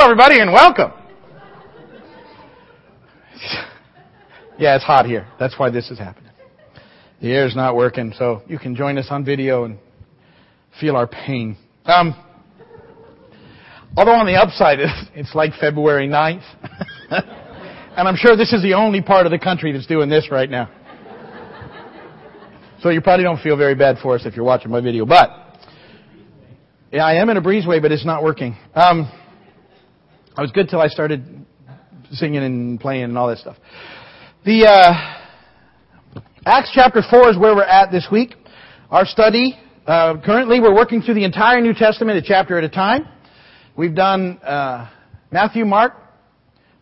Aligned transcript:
Hello, 0.00 0.12
everybody, 0.12 0.38
and 0.38 0.52
welcome. 0.52 0.92
yeah, 4.56 4.76
it's 4.76 4.84
hot 4.84 5.06
here. 5.06 5.26
That's 5.40 5.58
why 5.58 5.70
this 5.70 5.90
is 5.90 5.98
happening. 5.98 6.30
The 7.20 7.32
air's 7.32 7.56
not 7.56 7.74
working, 7.74 8.14
so 8.16 8.42
you 8.46 8.60
can 8.60 8.76
join 8.76 8.96
us 8.96 9.08
on 9.10 9.24
video 9.24 9.64
and 9.64 9.76
feel 10.80 10.94
our 10.94 11.08
pain. 11.08 11.56
Um, 11.84 12.14
although 13.96 14.12
on 14.12 14.26
the 14.26 14.36
upside, 14.36 14.78
it's 15.16 15.34
like 15.34 15.54
February 15.54 16.06
9th. 16.06 16.44
and 17.96 18.06
I'm 18.06 18.14
sure 18.14 18.36
this 18.36 18.52
is 18.52 18.62
the 18.62 18.74
only 18.74 19.02
part 19.02 19.26
of 19.26 19.32
the 19.32 19.38
country 19.40 19.72
that's 19.72 19.88
doing 19.88 20.08
this 20.08 20.28
right 20.30 20.48
now. 20.48 20.70
So 22.82 22.90
you 22.90 23.00
probably 23.00 23.24
don't 23.24 23.40
feel 23.40 23.56
very 23.56 23.74
bad 23.74 23.96
for 24.00 24.14
us 24.14 24.26
if 24.26 24.36
you're 24.36 24.44
watching 24.44 24.70
my 24.70 24.80
video. 24.80 25.04
But, 25.04 25.30
yeah, 26.92 27.04
I 27.04 27.14
am 27.14 27.30
in 27.30 27.36
a 27.36 27.42
breezeway, 27.42 27.82
but 27.82 27.90
it's 27.90 28.06
not 28.06 28.22
working. 28.22 28.56
Um, 28.76 29.10
I 30.38 30.40
was 30.40 30.52
good 30.52 30.68
till 30.68 30.80
I 30.80 30.86
started 30.86 31.44
singing 32.12 32.44
and 32.44 32.78
playing 32.78 33.02
and 33.02 33.18
all 33.18 33.26
that 33.26 33.38
stuff. 33.38 33.56
The 34.44 34.66
uh, 34.66 36.20
Acts 36.46 36.70
chapter 36.72 37.02
four 37.10 37.28
is 37.28 37.36
where 37.36 37.56
we're 37.56 37.64
at 37.64 37.90
this 37.90 38.06
week. 38.08 38.36
Our 38.88 39.04
study 39.04 39.58
uh, 39.84 40.20
currently 40.24 40.60
we're 40.60 40.76
working 40.76 41.02
through 41.02 41.14
the 41.14 41.24
entire 41.24 41.60
New 41.60 41.74
Testament 41.74 42.18
a 42.18 42.22
chapter 42.22 42.56
at 42.56 42.62
a 42.62 42.68
time. 42.68 43.08
We've 43.76 43.96
done 43.96 44.38
uh, 44.38 44.88
Matthew, 45.32 45.64
Mark, 45.64 45.94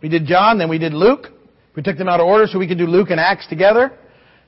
we 0.03 0.11
did 0.11 0.27
John, 0.27 0.59
then 0.59 0.69
we 0.69 0.77
did 0.77 0.93
Luke. 0.93 1.29
We 1.75 1.83
took 1.83 1.97
them 1.97 2.09
out 2.09 2.21
of 2.21 2.27
order 2.27 2.47
so 2.47 2.59
we 2.59 2.69
could 2.69 2.77
do 2.77 2.87
Luke 2.87 3.09
and 3.09 3.19
Acts 3.19 3.47
together. 3.47 3.91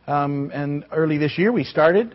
Um, 0.07 0.51
and 0.53 0.85
early 0.93 1.17
this 1.17 1.39
year 1.39 1.51
we 1.51 1.65
started 1.65 2.15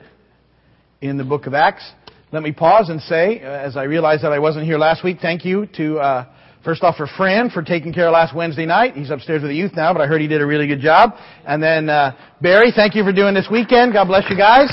in 1.01 1.17
the 1.17 1.23
book 1.23 1.47
of 1.47 1.55
Acts. 1.55 1.91
Let 2.31 2.43
me 2.43 2.51
pause 2.51 2.89
and 2.89 3.01
say, 3.01 3.41
uh, 3.41 3.47
as 3.47 3.77
I 3.77 3.85
realized 3.85 4.23
that 4.23 4.31
I 4.31 4.37
wasn't 4.37 4.65
here 4.65 4.77
last 4.77 5.03
week, 5.03 5.17
thank 5.23 5.43
you 5.43 5.65
to 5.75 5.97
uh, 5.97 6.32
First 6.63 6.81
off, 6.81 6.95
for 6.95 7.07
Fran 7.07 7.49
for 7.49 7.61
taking 7.61 7.91
care 7.91 8.07
of 8.07 8.13
last 8.13 8.33
Wednesday 8.33 8.65
night. 8.65 8.95
He's 8.95 9.09
upstairs 9.09 9.41
with 9.41 9.51
the 9.51 9.55
youth 9.55 9.73
now, 9.75 9.91
but 9.91 10.01
I 10.01 10.07
heard 10.07 10.21
he 10.21 10.29
did 10.29 10.39
a 10.39 10.45
really 10.45 10.65
good 10.65 10.79
job. 10.79 11.15
And 11.45 11.61
then 11.61 11.89
uh, 11.89 12.15
Barry, 12.39 12.71
thank 12.73 12.95
you 12.95 13.03
for 13.03 13.11
doing 13.11 13.33
this 13.33 13.49
weekend. 13.51 13.91
God 13.91 14.05
bless 14.05 14.29
you 14.29 14.37
guys. 14.37 14.69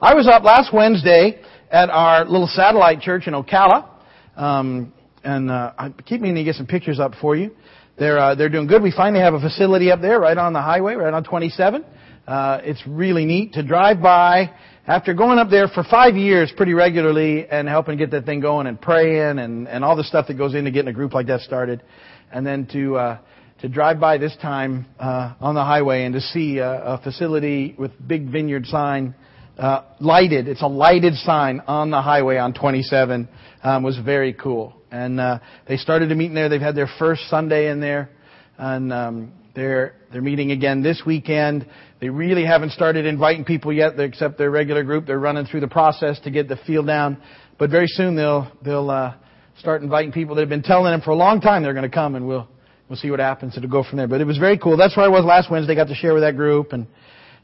I 0.00 0.14
was 0.14 0.28
up 0.28 0.44
last 0.44 0.72
Wednesday 0.72 1.42
at 1.72 1.90
our 1.90 2.24
little 2.24 2.46
satellite 2.46 3.00
church 3.00 3.26
in 3.26 3.34
Ocala, 3.34 3.88
um, 4.36 4.92
and 5.24 5.50
uh, 5.50 5.72
I 5.76 5.90
keep 6.06 6.20
meaning 6.20 6.36
to 6.36 6.44
get 6.44 6.54
some 6.54 6.66
pictures 6.66 7.00
up 7.00 7.14
for 7.20 7.34
you. 7.34 7.50
They're 7.98 8.20
uh, 8.20 8.36
they're 8.36 8.48
doing 8.48 8.68
good. 8.68 8.80
We 8.80 8.92
finally 8.92 9.20
have 9.20 9.34
a 9.34 9.40
facility 9.40 9.90
up 9.90 10.00
there, 10.00 10.20
right 10.20 10.38
on 10.38 10.52
the 10.52 10.62
highway, 10.62 10.94
right 10.94 11.12
on 11.12 11.24
27. 11.24 11.84
Uh, 12.28 12.60
it's 12.62 12.82
really 12.86 13.24
neat 13.24 13.54
to 13.54 13.62
drive 13.62 14.02
by 14.02 14.50
after 14.86 15.14
going 15.14 15.38
up 15.38 15.48
there 15.48 15.66
for 15.66 15.82
five 15.82 16.14
years 16.14 16.52
pretty 16.54 16.74
regularly 16.74 17.48
and 17.48 17.66
helping 17.66 17.96
get 17.96 18.10
that 18.10 18.26
thing 18.26 18.38
going 18.38 18.66
and 18.66 18.78
praying 18.78 19.38
and, 19.38 19.66
and 19.66 19.82
all 19.82 19.96
the 19.96 20.04
stuff 20.04 20.26
that 20.26 20.34
goes 20.34 20.54
into 20.54 20.70
getting 20.70 20.90
a 20.90 20.92
group 20.92 21.14
like 21.14 21.26
that 21.26 21.40
started, 21.40 21.82
and 22.30 22.46
then 22.46 22.66
to 22.66 22.96
uh, 22.96 23.18
to 23.62 23.68
drive 23.70 23.98
by 23.98 24.18
this 24.18 24.36
time 24.42 24.84
uh, 25.00 25.32
on 25.40 25.54
the 25.54 25.64
highway 25.64 26.04
and 26.04 26.12
to 26.12 26.20
see 26.20 26.58
a, 26.58 26.70
a 26.82 27.00
facility 27.02 27.74
with 27.78 27.92
big 28.06 28.30
vineyard 28.30 28.66
sign 28.66 29.14
uh, 29.56 29.84
lighted. 29.98 30.48
It's 30.48 30.62
a 30.62 30.68
lighted 30.68 31.14
sign 31.14 31.62
on 31.66 31.90
the 31.90 32.02
highway 32.02 32.36
on 32.36 32.52
27 32.52 33.26
um, 33.62 33.82
was 33.82 33.98
very 34.04 34.34
cool. 34.34 34.74
And 34.90 35.18
uh, 35.18 35.38
they 35.66 35.78
started 35.78 36.12
a 36.12 36.14
meeting 36.14 36.34
there. 36.34 36.50
They've 36.50 36.60
had 36.60 36.76
their 36.76 36.90
first 36.98 37.22
Sunday 37.30 37.70
in 37.70 37.80
there, 37.80 38.10
and 38.58 38.92
um, 38.92 39.32
they're 39.54 39.94
they're 40.12 40.22
meeting 40.22 40.52
again 40.52 40.82
this 40.82 41.02
weekend. 41.04 41.66
They 42.00 42.10
really 42.10 42.44
haven't 42.44 42.70
started 42.70 43.06
inviting 43.06 43.44
people 43.44 43.72
yet, 43.72 43.98
except 43.98 44.38
their 44.38 44.50
regular 44.50 44.84
group. 44.84 45.06
They're 45.06 45.18
running 45.18 45.46
through 45.46 45.60
the 45.60 45.68
process 45.68 46.20
to 46.20 46.30
get 46.30 46.48
the 46.48 46.56
field 46.56 46.86
down, 46.86 47.20
but 47.58 47.70
very 47.70 47.88
soon 47.88 48.14
they'll 48.14 48.50
they'll 48.64 48.88
uh, 48.88 49.14
start 49.58 49.82
inviting 49.82 50.12
people 50.12 50.36
that 50.36 50.42
have 50.42 50.48
been 50.48 50.62
telling 50.62 50.92
them 50.92 51.00
for 51.00 51.10
a 51.10 51.16
long 51.16 51.40
time 51.40 51.62
they're 51.64 51.74
going 51.74 51.88
to 51.88 51.94
come, 51.94 52.14
and 52.14 52.28
we'll 52.28 52.48
we'll 52.88 52.98
see 52.98 53.10
what 53.10 53.18
happens. 53.18 53.56
It'll 53.56 53.68
go 53.68 53.82
from 53.82 53.98
there. 53.98 54.06
But 54.06 54.20
it 54.20 54.26
was 54.26 54.38
very 54.38 54.58
cool. 54.58 54.76
That's 54.76 54.96
where 54.96 55.06
I 55.06 55.08
was 55.08 55.24
last 55.24 55.50
Wednesday. 55.50 55.74
Got 55.74 55.88
to 55.88 55.94
share 55.94 56.14
with 56.14 56.22
that 56.22 56.36
group 56.36 56.72
and 56.72 56.86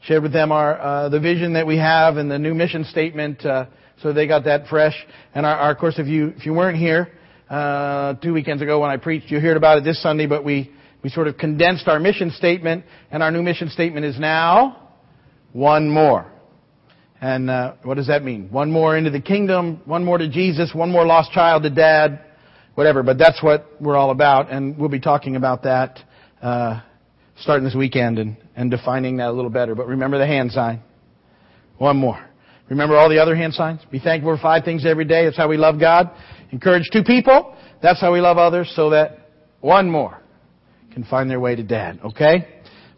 shared 0.03 0.23
with 0.23 0.31
them 0.31 0.53
our 0.53 0.79
uh, 0.79 1.09
the 1.09 1.19
vision 1.19 1.53
that 1.53 1.67
we 1.67 1.77
have 1.77 2.15
and 2.15 2.31
the 2.31 2.39
new 2.39 2.53
mission 2.53 2.85
statement. 2.85 3.45
Uh, 3.45 3.65
so 4.01 4.13
they 4.13 4.25
got 4.25 4.45
that 4.45 4.67
fresh. 4.67 4.95
And 5.33 5.45
our, 5.45 5.55
our, 5.55 5.71
of 5.71 5.77
course, 5.79 5.95
if 5.97 6.07
you 6.07 6.33
if 6.37 6.45
you 6.45 6.53
weren't 6.53 6.77
here 6.77 7.09
uh, 7.49 8.13
two 8.15 8.33
weekends 8.33 8.61
ago 8.61 8.79
when 8.79 8.89
I 8.89 8.95
preached, 8.97 9.29
you 9.31 9.41
heard 9.41 9.57
about 9.57 9.79
it 9.79 9.83
this 9.83 10.01
Sunday. 10.01 10.27
But 10.27 10.45
we 10.45 10.71
we 11.05 11.11
sort 11.11 11.27
of 11.27 11.37
condensed 11.37 11.87
our 11.87 11.99
mission 11.99 12.31
statement, 12.31 12.83
and 13.11 13.21
our 13.21 13.29
new 13.29 13.43
mission 13.43 13.69
statement 13.69 14.07
is 14.07 14.19
now 14.19 14.89
one 15.53 15.87
more. 15.87 16.25
And 17.21 17.47
uh, 17.47 17.75
what 17.83 17.97
does 17.97 18.07
that 18.07 18.23
mean? 18.23 18.49
One 18.49 18.71
more 18.71 18.97
into 18.97 19.11
the 19.11 19.21
kingdom, 19.21 19.81
one 19.85 20.03
more 20.03 20.17
to 20.17 20.27
Jesus, 20.27 20.71
one 20.73 20.91
more 20.91 21.05
lost 21.05 21.31
child 21.31 21.61
to 21.61 21.69
dad, 21.69 22.25
whatever. 22.73 23.03
But 23.03 23.19
that's 23.19 23.43
what 23.43 23.69
we're 23.79 23.95
all 23.95 24.09
about, 24.09 24.51
and 24.51 24.79
we'll 24.79 24.89
be 24.89 24.99
talking 24.99 25.35
about 25.35 25.61
that 25.61 25.99
uh, 26.41 26.81
starting 27.39 27.65
this 27.65 27.75
weekend 27.75 28.17
and, 28.17 28.35
and 28.55 28.71
defining 28.71 29.17
that 29.17 29.27
a 29.27 29.31
little 29.31 29.51
better. 29.51 29.75
But 29.75 29.85
remember 29.85 30.17
the 30.17 30.25
hand 30.25 30.53
sign. 30.53 30.81
One 31.77 31.97
more. 31.97 32.19
Remember 32.67 32.97
all 32.97 33.09
the 33.09 33.19
other 33.19 33.35
hand 33.35 33.53
signs? 33.53 33.79
Be 33.91 33.99
thankful 33.99 34.35
for 34.35 34.41
five 34.41 34.63
things 34.63 34.87
every 34.87 35.05
day. 35.05 35.25
That's 35.25 35.37
how 35.37 35.49
we 35.49 35.57
love 35.57 35.79
God. 35.79 36.09
Encourage 36.49 36.89
two 36.91 37.03
people. 37.03 37.55
That's 37.83 38.01
how 38.01 38.11
we 38.11 38.21
love 38.21 38.39
others. 38.39 38.73
So 38.75 38.89
that 38.89 39.29
one 39.61 39.87
more 39.87 40.24
can 40.95 41.03
find 41.03 41.29
their 41.29 41.41
way 41.41 41.53
to 41.55 41.61
dad. 41.61 41.99
Okay? 42.05 42.47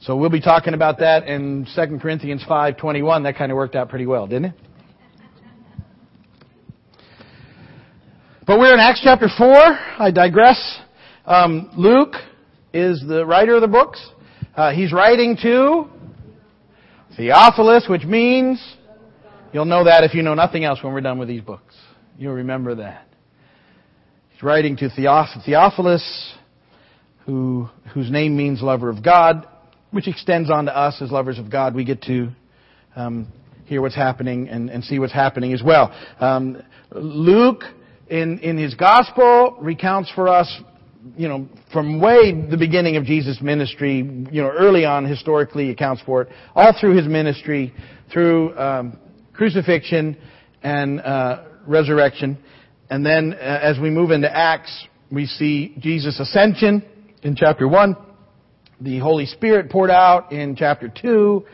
So 0.02 0.16
we'll 0.16 0.30
be 0.30 0.40
talking 0.40 0.76
about 0.76 1.00
that 1.00 1.28
in 1.28 1.66
2 1.76 2.00
Corinthians 2.00 2.44
5:21. 2.48 3.24
That 3.24 3.36
kind 3.36 3.52
of 3.52 3.56
worked 3.56 3.76
out 3.76 3.90
pretty 3.90 4.06
well, 4.06 4.28
didn't 4.28 4.46
it? 4.46 4.54
But 8.46 8.60
we're 8.60 8.74
in 8.74 8.80
Acts 8.80 9.02
chapter 9.04 9.28
4. 9.28 9.50
I 10.00 10.12
digress. 10.12 10.80
Um, 11.26 11.72
Luke 11.76 12.14
is 12.72 13.04
the 13.06 13.26
writer 13.26 13.56
of 13.56 13.62
the 13.62 13.68
books. 13.68 14.00
Uh, 14.56 14.72
he's 14.72 14.94
writing 14.94 15.36
to 15.42 15.88
Theophilus, 17.18 17.90
which 17.90 18.06
means 18.06 18.64
you'll 19.52 19.66
know 19.66 19.84
that 19.84 20.04
if 20.04 20.14
you 20.14 20.22
know 20.22 20.36
nothing 20.36 20.64
else 20.64 20.84
when 20.84 20.94
we're 20.94 21.02
done 21.02 21.18
with 21.18 21.28
these 21.28 21.42
books. 21.42 21.76
You'll 22.18 22.36
remember 22.36 22.76
that. 22.76 23.08
He's 24.30 24.44
writing 24.44 24.78
to 24.78 24.90
Theophilus, 24.90 26.38
who, 27.28 27.68
whose 27.94 28.10
name 28.10 28.36
means 28.36 28.62
lover 28.62 28.90
of 28.90 29.04
God, 29.04 29.46
which 29.92 30.08
extends 30.08 30.50
on 30.50 30.66
to 30.66 30.76
us 30.76 31.00
as 31.02 31.12
lovers 31.12 31.38
of 31.38 31.52
God. 31.52 31.76
We 31.76 31.84
get 31.84 32.02
to 32.04 32.30
um, 32.96 33.28
hear 33.66 33.82
what's 33.82 33.96
happening 33.96 34.48
and, 34.48 34.70
and, 34.70 34.84
see 34.84 34.98
what's 34.98 35.14
happening 35.14 35.54
as 35.54 35.62
well. 35.62 35.94
Um, 36.22 36.64
Luke, 36.92 37.64
in, 38.08 38.40
in 38.40 38.58
his 38.58 38.76
gospel, 38.76 39.58
recounts 39.60 40.10
for 40.16 40.30
us, 40.30 40.62
you 41.18 41.28
know, 41.28 41.50
from 41.74 42.00
way 42.00 42.32
the 42.50 42.58
beginning 42.58 42.96
of 42.96 43.04
Jesus' 43.04 43.40
ministry, 43.42 43.98
you 44.32 44.42
know, 44.42 44.50
early 44.50 44.86
on 44.86 45.06
historically 45.06 45.70
accounts 45.70 46.02
for 46.06 46.22
it, 46.24 46.30
all 46.56 46.74
through 46.80 46.96
his 46.96 47.08
ministry, 47.08 47.74
through 48.12 48.58
um, 48.58 48.98
crucifixion 49.34 50.18
and 50.64 51.02
uh, 51.02 51.44
resurrection. 51.68 52.38
And 52.90 53.06
then 53.06 53.34
uh, 53.34 53.60
as 53.62 53.78
we 53.80 53.90
move 53.90 54.12
into 54.12 54.34
Acts, 54.34 54.88
we 55.12 55.26
see 55.26 55.76
Jesus' 55.80 56.20
ascension, 56.22 56.84
in 57.24 57.36
chapter 57.36 57.68
1, 57.68 57.96
the 58.82 59.00
Holy 59.00 59.26
Spirit 59.26 59.70
poured 59.70 59.90
out 59.90 60.32
in 60.32 60.56
chapter 60.56 60.90
2, 60.90 61.46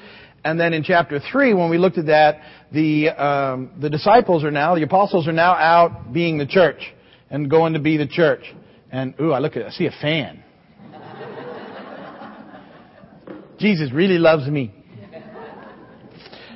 and 0.44 0.60
then 0.60 0.74
in 0.74 0.84
chapter 0.84 1.20
3, 1.20 1.54
when 1.54 1.70
we 1.70 1.78
looked 1.78 1.98
at 1.98 2.08
that, 2.08 2.42
the, 2.72 3.10
um, 3.10 3.72
the 3.80 3.90
disciples 3.90 4.44
are 4.44 4.52
now, 4.52 4.76
the 4.76 4.84
apostles 4.84 5.28
are 5.28 5.34
now 5.34 5.54
out 5.54 6.12
being 6.12 6.38
the 6.38 6.46
church 6.46 6.94
and 7.30 7.50
going 7.50 7.74
to 7.74 7.80
be 7.80 7.98
the 7.98 8.08
church. 8.08 8.44
And, 8.92 9.14
ooh, 9.22 9.32
I 9.32 9.40
look 9.40 9.56
at, 9.56 9.66
I 9.66 9.72
see 9.72 9.86
a 9.86 9.94
fan. 10.02 10.44
Jesus 13.60 13.92
really 13.94 14.18
loves 14.18 14.48
me. 14.48 14.74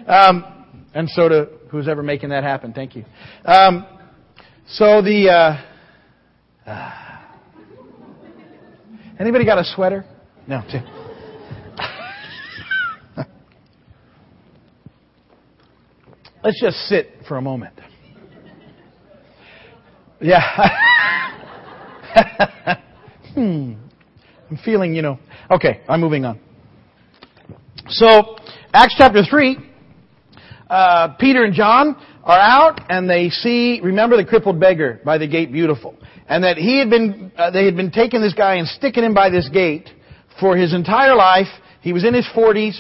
Um, 0.05 0.43
and 0.93 1.09
so 1.09 1.29
to 1.29 1.49
who's 1.69 1.87
ever 1.87 2.01
making 2.01 2.29
that 2.29 2.43
happen. 2.43 2.73
Thank 2.73 2.95
you. 2.95 3.05
Um, 3.45 3.85
so 4.67 5.01
the, 5.01 5.57
uh, 6.65 6.69
uh, 6.69 7.06
Anybody 9.19 9.45
got 9.45 9.57
a 9.57 9.63
sweater? 9.63 10.05
No. 10.47 10.61
Let's 16.43 16.61
just 16.61 16.77
sit 16.87 17.13
for 17.27 17.37
a 17.37 17.41
moment. 17.41 17.73
Yeah. 20.21 20.39
hmm. 23.33 23.73
I'm 24.49 24.57
feeling, 24.63 24.93
you 24.93 25.01
know. 25.01 25.19
Okay, 25.49 25.81
I'm 25.89 25.99
moving 25.99 26.25
on. 26.25 26.39
So, 27.89 28.37
Acts 28.73 28.95
chapter 28.97 29.23
3, 29.27 29.57
uh, 30.69 31.15
Peter 31.19 31.43
and 31.43 31.53
John 31.53 31.95
are 32.27 32.39
out 32.39 32.81
and 32.89 33.09
they 33.09 33.29
see, 33.29 33.79
remember 33.81 34.17
the 34.17 34.25
crippled 34.25 34.59
beggar 34.59 34.99
by 35.03 35.17
the 35.17 35.27
gate 35.27 35.51
beautiful 35.51 35.95
and 36.27 36.43
that 36.43 36.57
he 36.57 36.77
had 36.77 36.89
been, 36.89 37.31
uh, 37.37 37.49
they 37.51 37.65
had 37.65 37.75
been 37.75 37.89
taking 37.89 38.21
this 38.21 38.33
guy 38.33 38.55
and 38.55 38.67
sticking 38.67 39.03
him 39.03 39.13
by 39.13 39.29
this 39.29 39.47
gate 39.49 39.89
for 40.39 40.57
his 40.57 40.73
entire 40.73 41.15
life. 41.15 41.47
He 41.81 41.93
was 41.93 42.05
in 42.05 42.13
his 42.13 42.27
40s. 42.35 42.79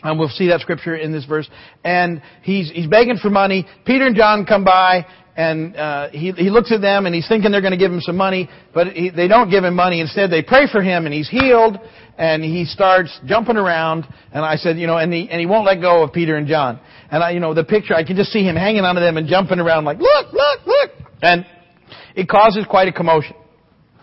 And 0.00 0.16
we'll 0.16 0.28
see 0.28 0.46
that 0.48 0.60
scripture 0.60 0.94
in 0.94 1.10
this 1.10 1.24
verse. 1.24 1.48
And 1.82 2.22
he's, 2.42 2.70
he's 2.70 2.86
begging 2.86 3.16
for 3.16 3.30
money. 3.30 3.66
Peter 3.84 4.06
and 4.06 4.14
John 4.14 4.46
come 4.46 4.62
by 4.62 5.06
and 5.38 5.76
uh, 5.76 6.10
he, 6.10 6.32
he 6.32 6.50
looks 6.50 6.72
at 6.72 6.80
them 6.80 7.06
and 7.06 7.14
he's 7.14 7.28
thinking 7.28 7.52
they're 7.52 7.60
going 7.60 7.70
to 7.70 7.78
give 7.78 7.92
him 7.92 8.00
some 8.00 8.16
money, 8.16 8.50
but 8.74 8.88
he, 8.88 9.10
they 9.10 9.28
don't 9.28 9.48
give 9.48 9.62
him 9.62 9.76
money. 9.76 10.00
Instead, 10.00 10.32
they 10.32 10.42
pray 10.42 10.66
for 10.66 10.82
him 10.82 11.06
and 11.06 11.14
he's 11.14 11.28
healed 11.28 11.78
and 12.18 12.42
he 12.42 12.64
starts 12.64 13.16
jumping 13.24 13.56
around. 13.56 14.04
And 14.32 14.44
I 14.44 14.56
said, 14.56 14.78
you 14.78 14.88
know, 14.88 14.98
and 14.98 15.12
he, 15.12 15.30
and 15.30 15.38
he 15.38 15.46
won't 15.46 15.64
let 15.64 15.80
go 15.80 16.02
of 16.02 16.12
Peter 16.12 16.34
and 16.34 16.48
John. 16.48 16.80
And 17.08 17.22
I, 17.22 17.30
you 17.30 17.38
know, 17.38 17.54
the 17.54 17.62
picture, 17.62 17.94
I 17.94 18.02
can 18.02 18.16
just 18.16 18.32
see 18.32 18.42
him 18.42 18.56
hanging 18.56 18.82
onto 18.82 19.00
them 19.00 19.16
and 19.16 19.28
jumping 19.28 19.60
around 19.60 19.84
like, 19.84 19.98
look, 19.98 20.32
look, 20.32 20.66
look. 20.66 20.90
And 21.22 21.46
it 22.16 22.28
causes 22.28 22.66
quite 22.68 22.88
a 22.88 22.92
commotion, 22.92 23.36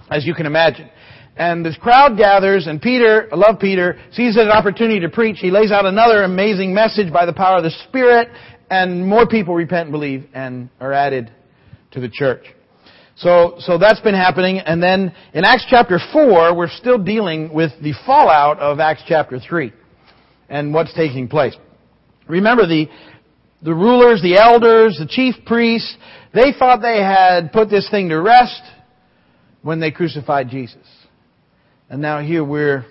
as 0.09 0.25
you 0.25 0.33
can 0.35 0.45
imagine. 0.45 0.89
And 1.35 1.65
this 1.65 1.75
crowd 1.75 2.17
gathers, 2.17 2.65
and 2.65 2.81
Peter, 2.81 3.27
I 3.29 3.35
love 3.35 3.59
Peter, 3.59 3.99
sees 4.13 4.37
an 4.37 4.47
opportunity 4.47 5.01
to 5.01 5.09
preach. 5.09 5.39
He 5.39 5.51
lays 5.51 5.69
out 5.69 5.85
another 5.85 6.23
amazing 6.23 6.73
message 6.73 7.11
by 7.11 7.25
the 7.25 7.33
power 7.33 7.57
of 7.57 7.63
the 7.63 7.75
Spirit, 7.89 8.29
and 8.69 9.05
more 9.05 9.27
people 9.27 9.55
repent 9.55 9.83
and 9.83 9.91
believe 9.91 10.25
and 10.33 10.69
are 10.79 10.93
added 10.93 11.31
to 11.91 11.99
the 11.99 12.09
church. 12.09 12.45
So, 13.17 13.55
so 13.59 13.77
that's 13.77 14.01
been 14.01 14.15
happening. 14.15 14.59
And 14.59 14.83
then 14.83 15.13
in 15.33 15.45
Acts 15.45 15.65
chapter 15.69 15.99
4, 16.11 16.55
we're 16.55 16.69
still 16.69 16.97
dealing 16.97 17.53
with 17.53 17.71
the 17.81 17.93
fallout 18.05 18.59
of 18.59 18.79
Acts 18.79 19.03
chapter 19.07 19.39
3 19.39 19.71
and 20.49 20.73
what's 20.73 20.93
taking 20.93 21.27
place. 21.27 21.55
Remember 22.27 22.67
the, 22.67 22.87
the 23.61 23.73
rulers, 23.73 24.21
the 24.21 24.37
elders, 24.37 24.97
the 24.99 25.07
chief 25.07 25.35
priests, 25.45 25.95
they 26.33 26.51
thought 26.57 26.81
they 26.81 27.01
had 27.01 27.53
put 27.53 27.69
this 27.69 27.89
thing 27.89 28.09
to 28.09 28.19
rest 28.19 28.61
when 29.61 29.79
they 29.79 29.91
crucified 29.91 30.49
Jesus. 30.49 30.85
And 31.89 32.01
now 32.01 32.19
here 32.19 32.43
we're 32.43 32.85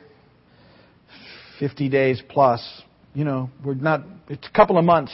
50 1.61 1.89
days 1.91 2.23
plus, 2.29 2.83
you 3.13 3.25
know, 3.25 3.51
we're 3.63 3.75
not, 3.75 4.03
it's 4.29 4.47
a 4.47 4.57
couple 4.57 4.79
of 4.79 4.85
months 4.85 5.13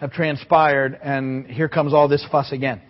have 0.00 0.12
transpired, 0.12 0.98
and 1.02 1.46
here 1.46 1.68
comes 1.68 1.92
all 1.92 2.08
this 2.08 2.26
fuss 2.32 2.52
again. 2.52 2.80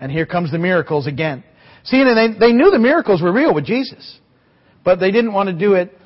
And 0.00 0.10
here 0.10 0.26
comes 0.26 0.50
the 0.50 0.58
miracles 0.58 1.06
again. 1.06 1.44
See, 1.84 2.00
and 2.00 2.16
they, 2.16 2.38
they 2.38 2.52
knew 2.52 2.70
the 2.70 2.80
miracles 2.80 3.22
were 3.22 3.32
real 3.32 3.54
with 3.54 3.64
Jesus, 3.64 4.18
but 4.84 4.98
they 4.98 5.12
didn't 5.12 5.32
want 5.32 5.48
to 5.48 5.54
do 5.54 5.74
it 5.74 5.96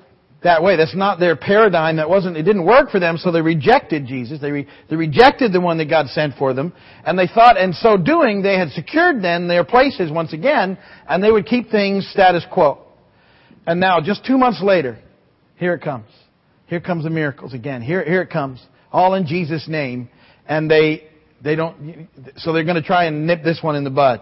that 0.45 0.63
way. 0.63 0.77
That's 0.77 0.95
not 0.95 1.19
their 1.19 1.37
paradigm. 1.37 1.97
That 1.97 2.11
wasn't, 2.11 2.37
it 2.37 2.43
didn't 2.43 2.67
work 2.67 2.91
for 2.91 3.01
them, 3.01 3.17
so 3.17 3.33
they 3.33 3.41
rejected 3.41 4.07
Jesus. 4.07 4.41
They, 4.41 4.51
re, 4.51 4.69
they 4.91 4.97
rejected 4.97 5.53
the 5.53 5.61
one 5.61 5.79
that 5.79 5.89
God 5.89 6.09
sent 6.09 6.35
for 6.37 6.53
them. 6.53 6.75
And 7.07 7.19
they 7.19 7.27
thought, 7.27 7.57
in 7.57 7.73
so 7.73 7.97
doing, 7.97 8.43
they 8.43 8.59
had 8.59 8.69
secured 8.71 9.23
then 9.23 9.49
their 9.49 9.65
places 9.65 10.11
once 10.13 10.35
again, 10.35 10.77
and 11.09 11.25
they 11.25 11.31
would 11.31 11.47
keep 11.47 11.71
things 11.71 12.07
status 12.13 12.45
quo. 12.53 12.79
And 13.67 13.81
now, 13.81 14.01
just 14.01 14.27
two 14.27 14.37
months 14.37 14.61
later, 14.63 14.99
here 15.57 15.73
it 15.73 15.81
comes. 15.81 16.09
Here 16.67 16.81
comes 16.81 17.05
the 17.05 17.11
miracles 17.11 17.55
again. 17.55 17.81
Here, 17.81 18.05
here 18.05 18.21
it 18.21 18.31
comes. 18.31 18.63
All 18.91 19.15
in 19.15 19.27
Jesus' 19.27 19.67
name 19.67 20.11
and 20.47 20.71
they 20.71 21.09
they 21.43 21.57
don't 21.57 22.09
so 22.37 22.53
they're 22.53 22.65
going 22.65 22.77
to 22.77 22.83
try 22.83 23.05
and 23.05 23.27
nip 23.27 23.43
this 23.43 23.61
one 23.63 23.77
in 23.77 23.85
the 23.85 23.91
bud 23.91 24.21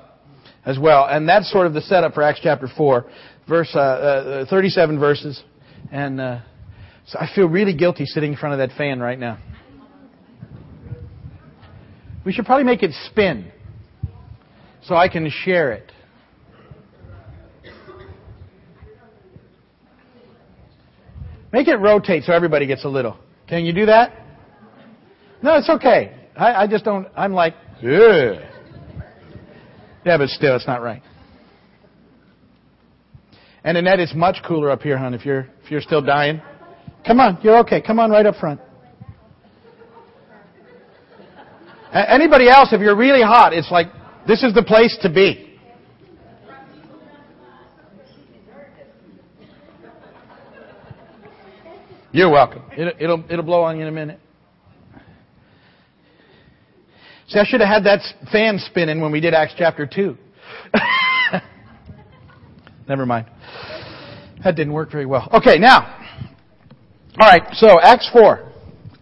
as 0.64 0.78
well. 0.78 1.06
And 1.08 1.28
that's 1.28 1.50
sort 1.50 1.66
of 1.66 1.74
the 1.74 1.80
setup 1.80 2.14
for 2.14 2.22
acts 2.22 2.40
chapter 2.42 2.68
4 2.68 3.06
verse 3.48 3.70
uh, 3.74 3.78
uh, 3.78 4.50
37 4.50 4.98
verses. 4.98 5.42
And 5.90 6.20
uh, 6.20 6.40
so 7.06 7.18
i 7.18 7.28
feel 7.34 7.46
really 7.46 7.74
guilty 7.74 8.06
sitting 8.06 8.32
in 8.32 8.38
front 8.38 8.60
of 8.60 8.68
that 8.68 8.76
fan 8.76 9.00
right 9.00 9.18
now. 9.18 9.38
We 12.24 12.32
should 12.32 12.44
probably 12.44 12.64
make 12.64 12.82
it 12.82 12.92
spin 13.06 13.50
so 14.82 14.94
i 14.94 15.08
can 15.08 15.30
share 15.30 15.72
it. 15.72 15.90
Make 21.52 21.66
it 21.66 21.76
rotate 21.76 22.24
so 22.24 22.32
everybody 22.32 22.66
gets 22.66 22.84
a 22.84 22.88
little. 22.88 23.18
Can 23.48 23.64
you 23.64 23.72
do 23.72 23.86
that 23.86 24.19
no, 25.42 25.56
it's 25.56 25.68
okay. 25.68 26.16
I, 26.36 26.62
I 26.62 26.66
just 26.66 26.84
don't, 26.84 27.08
I'm 27.16 27.32
like, 27.32 27.54
yeah. 27.82 28.50
Yeah, 30.04 30.16
but 30.16 30.28
still, 30.28 30.56
it's 30.56 30.66
not 30.66 30.82
right. 30.82 31.02
And 33.62 33.76
Annette, 33.76 34.00
it's 34.00 34.14
much 34.14 34.36
cooler 34.46 34.70
up 34.70 34.82
here, 34.82 34.96
hon, 34.96 35.12
if 35.12 35.26
you're, 35.26 35.46
if 35.62 35.70
you're 35.70 35.82
still 35.82 36.02
dying. 36.02 36.40
Come 37.06 37.20
on, 37.20 37.38
you're 37.42 37.58
okay. 37.58 37.82
Come 37.82 37.98
on 37.98 38.10
right 38.10 38.24
up 38.24 38.36
front. 38.36 38.60
Anybody 41.92 42.48
else, 42.48 42.72
if 42.72 42.80
you're 42.80 42.96
really 42.96 43.22
hot, 43.22 43.52
it's 43.52 43.70
like, 43.70 43.88
this 44.26 44.42
is 44.42 44.54
the 44.54 44.62
place 44.62 44.96
to 45.02 45.12
be. 45.12 45.58
You're 52.12 52.30
welcome. 52.30 52.62
It'll, 52.76 52.92
it'll, 52.98 53.24
it'll 53.28 53.44
blow 53.44 53.62
on 53.62 53.76
you 53.76 53.82
in 53.82 53.88
a 53.88 53.92
minute. 53.92 54.20
See, 57.30 57.38
I 57.38 57.44
should 57.44 57.60
have 57.60 57.68
had 57.68 57.84
that 57.84 58.00
fan 58.32 58.58
spinning 58.58 59.00
when 59.00 59.12
we 59.12 59.20
did 59.20 59.34
Acts 59.34 59.54
chapter 59.56 59.86
2. 59.86 60.16
Never 62.88 63.06
mind. 63.06 63.26
That 64.42 64.56
didn't 64.56 64.72
work 64.72 64.90
very 64.90 65.06
well. 65.06 65.28
Okay, 65.34 65.56
now. 65.56 65.96
Alright, 67.22 67.42
so 67.52 67.80
Acts 67.80 68.10
4. 68.12 68.50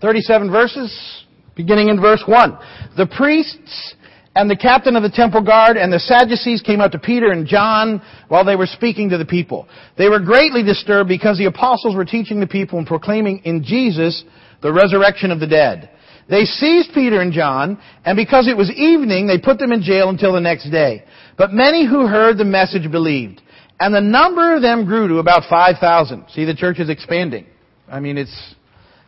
37 0.03 0.51
verses, 0.51 1.25
beginning 1.57 1.89
in 1.89 2.03
verse 2.03 2.23
1. 2.27 2.59
The 2.99 3.07
priests 3.07 3.95
and 4.37 4.51
the 4.51 4.57
captain 4.57 4.95
of 4.95 5.03
the 5.03 5.11
temple 5.11 5.43
guard 5.43 5.79
and 5.79 5.91
the 5.91 5.99
Sadducees 5.99 6.61
came 6.61 6.83
up 6.83 6.93
to 6.93 6.99
Peter 6.99 7.33
and 7.33 7.47
John 7.47 8.03
while 8.29 8.45
they 8.45 8.57
were 8.57 8.67
speaking 8.67 9.09
to 9.09 9.17
the 9.17 9.25
people. 9.25 9.67
They 9.97 10.11
were 10.11 10.21
greatly 10.21 10.63
disturbed 10.63 11.09
because 11.09 11.39
the 11.39 11.47
apostles 11.47 11.97
were 11.97 12.05
teaching 12.05 12.41
the 12.41 12.47
people 12.47 12.79
and 12.79 12.87
proclaiming 12.87 13.39
in 13.45 13.65
Jesus 13.65 14.23
the 14.61 14.71
resurrection 14.71 15.31
of 15.31 15.41
the 15.41 15.47
dead. 15.47 15.93
They 16.29 16.45
seized 16.45 16.91
Peter 16.93 17.21
and 17.21 17.33
John, 17.33 17.79
and 18.05 18.17
because 18.17 18.49
it 18.49 18.57
was 18.57 18.71
evening, 18.71 19.27
they 19.27 19.39
put 19.39 19.59
them 19.59 19.73
in 19.73 19.83
jail 19.83 20.11
until 20.11 20.35
the 20.35 20.41
next 20.41 20.71
day. 20.71 21.05
But 21.39 21.53
many 21.53 21.87
who 21.87 22.07
heard 22.07 22.37
the 22.37 22.45
message 22.45 22.91
believed. 22.91 23.41
And 23.81 23.95
the 23.95 24.01
number 24.01 24.55
of 24.55 24.63
them 24.63 24.85
grew 24.85 25.09
to 25.09 25.19
about 25.19 25.45
5,000. 25.49 26.27
See, 26.31 26.45
the 26.45 26.55
church 26.55 26.81
is 26.81 26.91
expanding. 26.91 27.47
I 27.91 28.01
mean, 28.01 28.19
it's, 28.19 28.55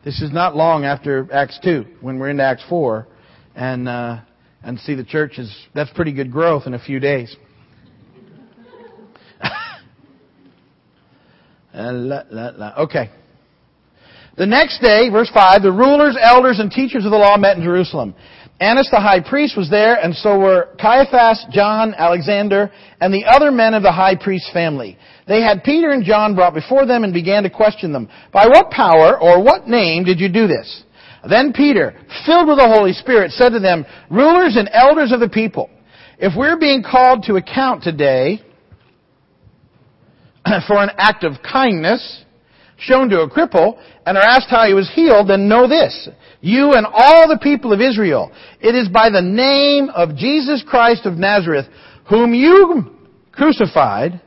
this 0.04 0.22
is 0.22 0.32
not 0.32 0.56
long 0.56 0.84
after 0.84 1.28
Acts 1.32 1.58
2, 1.62 1.84
when 2.00 2.18
we're 2.18 2.30
into 2.30 2.44
Acts 2.44 2.64
4. 2.68 3.06
And, 3.54 3.88
uh, 3.88 4.20
and 4.62 4.78
see, 4.78 4.94
the 4.94 5.04
church 5.04 5.38
is, 5.38 5.54
that's 5.74 5.90
pretty 5.90 6.12
good 6.12 6.32
growth 6.32 6.66
in 6.66 6.72
a 6.74 6.78
few 6.78 7.00
days. 7.00 7.36
La 11.74 12.22
la 12.30 12.50
la. 12.56 12.74
okay. 12.78 13.10
The 14.36 14.46
next 14.46 14.80
day, 14.80 15.08
verse 15.10 15.30
5, 15.32 15.62
the 15.62 15.72
rulers, 15.72 16.16
elders, 16.20 16.58
and 16.60 16.70
teachers 16.70 17.04
of 17.04 17.10
the 17.10 17.18
law 17.18 17.36
met 17.36 17.56
in 17.56 17.62
Jerusalem. 17.62 18.14
Annas 18.60 18.88
the 18.90 19.00
high 19.00 19.20
priest 19.20 19.56
was 19.56 19.70
there, 19.70 19.96
and 19.96 20.14
so 20.14 20.38
were 20.38 20.68
Caiaphas, 20.78 21.46
John, 21.50 21.94
Alexander, 21.94 22.70
and 23.00 23.12
the 23.12 23.24
other 23.24 23.50
men 23.50 23.72
of 23.72 23.82
the 23.82 23.90
high 23.90 24.14
priest's 24.14 24.52
family. 24.52 24.98
They 25.26 25.40
had 25.40 25.64
Peter 25.64 25.90
and 25.90 26.04
John 26.04 26.34
brought 26.34 26.52
before 26.52 26.84
them 26.84 27.02
and 27.02 27.12
began 27.12 27.42
to 27.44 27.50
question 27.50 27.92
them. 27.92 28.08
By 28.32 28.46
what 28.46 28.70
power 28.70 29.18
or 29.18 29.42
what 29.42 29.66
name 29.66 30.04
did 30.04 30.20
you 30.20 30.28
do 30.28 30.46
this? 30.46 30.84
Then 31.28 31.52
Peter, 31.54 31.94
filled 32.26 32.48
with 32.48 32.58
the 32.58 32.68
Holy 32.68 32.92
Spirit, 32.92 33.32
said 33.32 33.50
to 33.50 33.60
them, 33.60 33.84
Rulers 34.10 34.56
and 34.56 34.68
elders 34.72 35.12
of 35.12 35.20
the 35.20 35.28
people, 35.28 35.70
if 36.18 36.34
we're 36.36 36.58
being 36.58 36.82
called 36.82 37.24
to 37.24 37.36
account 37.36 37.82
today 37.82 38.42
for 40.66 40.82
an 40.82 40.90
act 40.98 41.24
of 41.24 41.34
kindness, 41.42 42.24
shown 42.80 43.08
to 43.10 43.20
a 43.20 43.30
cripple 43.30 43.78
and 44.06 44.16
are 44.16 44.22
asked 44.22 44.48
how 44.48 44.66
he 44.66 44.74
was 44.74 44.90
healed, 44.94 45.28
then 45.28 45.48
know 45.48 45.68
this. 45.68 46.08
You 46.40 46.72
and 46.72 46.86
all 46.86 47.28
the 47.28 47.38
people 47.42 47.72
of 47.72 47.80
Israel, 47.80 48.32
it 48.60 48.74
is 48.74 48.88
by 48.88 49.10
the 49.10 49.22
name 49.22 49.88
of 49.90 50.16
Jesus 50.16 50.64
Christ 50.66 51.06
of 51.06 51.14
Nazareth, 51.14 51.66
whom 52.08 52.34
you 52.34 52.96
crucified, 53.32 54.20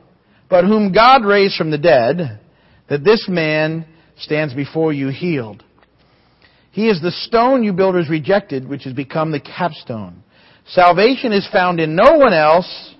but 0.48 0.64
whom 0.64 0.92
God 0.92 1.24
raised 1.24 1.56
from 1.56 1.70
the 1.70 1.78
dead, 1.78 2.40
that 2.88 3.04
this 3.04 3.26
man 3.28 3.86
stands 4.18 4.54
before 4.54 4.92
you 4.92 5.08
healed. 5.08 5.62
He 6.70 6.88
is 6.88 7.00
the 7.00 7.10
stone 7.10 7.62
you 7.62 7.72
builders 7.72 8.08
rejected, 8.08 8.68
which 8.68 8.84
has 8.84 8.92
become 8.92 9.32
the 9.32 9.40
capstone. 9.40 10.22
Salvation 10.66 11.32
is 11.32 11.48
found 11.52 11.80
in 11.80 11.94
no 11.94 12.16
one 12.16 12.32
else, 12.32 12.94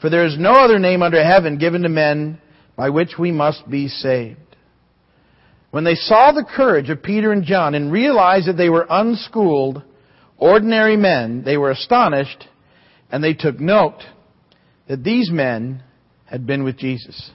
for 0.00 0.10
there 0.10 0.26
is 0.26 0.38
no 0.38 0.52
other 0.52 0.78
name 0.78 1.02
under 1.02 1.22
heaven 1.22 1.58
given 1.58 1.82
to 1.82 1.88
men 1.88 2.40
by 2.76 2.90
which 2.90 3.18
we 3.18 3.30
must 3.30 3.68
be 3.68 3.88
saved. 3.88 4.49
When 5.70 5.84
they 5.84 5.94
saw 5.94 6.32
the 6.32 6.44
courage 6.44 6.90
of 6.90 7.02
Peter 7.02 7.32
and 7.32 7.44
John 7.44 7.74
and 7.74 7.92
realized 7.92 8.48
that 8.48 8.56
they 8.56 8.68
were 8.68 8.86
unschooled, 8.88 9.82
ordinary 10.36 10.96
men, 10.96 11.42
they 11.44 11.56
were 11.56 11.70
astonished 11.70 12.48
and 13.10 13.22
they 13.22 13.34
took 13.34 13.60
note 13.60 14.02
that 14.88 15.04
these 15.04 15.30
men 15.30 15.82
had 16.24 16.46
been 16.46 16.64
with 16.64 16.76
Jesus. 16.76 17.30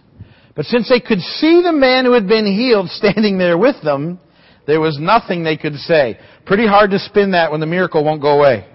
But 0.56 0.66
since 0.66 0.90
they 0.90 1.00
could 1.00 1.20
see 1.20 1.62
the 1.62 1.74
man 1.74 2.06
who 2.06 2.14
had 2.14 2.28
been 2.28 2.46
healed 2.46 2.90
standing 2.90 3.38
there 3.38 3.58
with 3.58 3.82
them, 3.84 4.20
there 4.68 4.80
was 4.80 4.98
nothing 5.00 5.44
they 5.44 5.58
could 5.58 5.76
say. 5.76 6.18
Pretty 6.46 6.68
hard 6.68 6.92
to 6.92 7.00
spin 7.00 7.32
that 7.32 7.52
when 7.52 7.60
the 7.60 7.66
miracle 7.66 8.04
won't 8.04 8.22
go 8.22 8.38
away. 8.38 8.68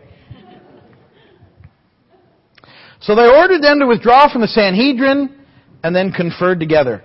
So 3.00 3.14
they 3.14 3.26
ordered 3.26 3.62
them 3.62 3.80
to 3.80 3.86
withdraw 3.86 4.30
from 4.30 4.42
the 4.42 4.48
Sanhedrin 4.48 5.34
and 5.82 5.96
then 5.96 6.12
conferred 6.12 6.60
together. 6.60 7.02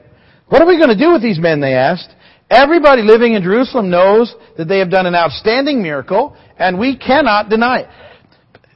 What 0.47 0.61
are 0.61 0.67
we 0.67 0.77
going 0.77 0.95
to 0.95 0.97
do 0.97 1.13
with 1.13 1.21
these 1.21 1.39
men, 1.39 1.61
they 1.61 1.73
asked. 1.73 2.09
Everybody 2.49 3.01
living 3.01 3.33
in 3.33 3.41
Jerusalem 3.41 3.89
knows 3.89 4.33
that 4.57 4.65
they 4.65 4.79
have 4.79 4.91
done 4.91 5.05
an 5.05 5.15
outstanding 5.15 5.81
miracle, 5.81 6.37
and 6.57 6.77
we 6.77 6.97
cannot 6.97 7.49
deny 7.49 7.79
it. 7.79 7.89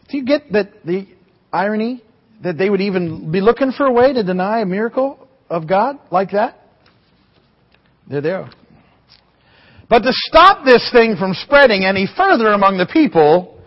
Do 0.10 0.18
you 0.18 0.26
get 0.26 0.52
the 0.52 1.08
irony 1.54 2.04
that 2.44 2.58
they 2.58 2.70
would 2.70 2.82
even 2.82 3.32
be 3.32 3.42
looking 3.42 3.72
for 3.72 3.86
a 3.86 3.92
way 3.92 4.12
to 4.14 4.24
deny 4.24 4.62
a 4.62 4.66
miracle 4.66 5.28
of 5.50 5.68
God 5.68 6.00
like 6.10 6.32
that? 6.32 6.60
There 8.10 8.22
They're 8.22 8.42
there. 8.42 8.50
But 9.88 10.00
to 10.00 10.12
stop 10.12 10.66
this 10.66 10.90
thing 10.92 11.16
from 11.18 11.34
spreading 11.34 11.86
any 11.86 12.08
further 12.18 12.50
among 12.50 12.78
the 12.78 12.88
people, 12.92 13.60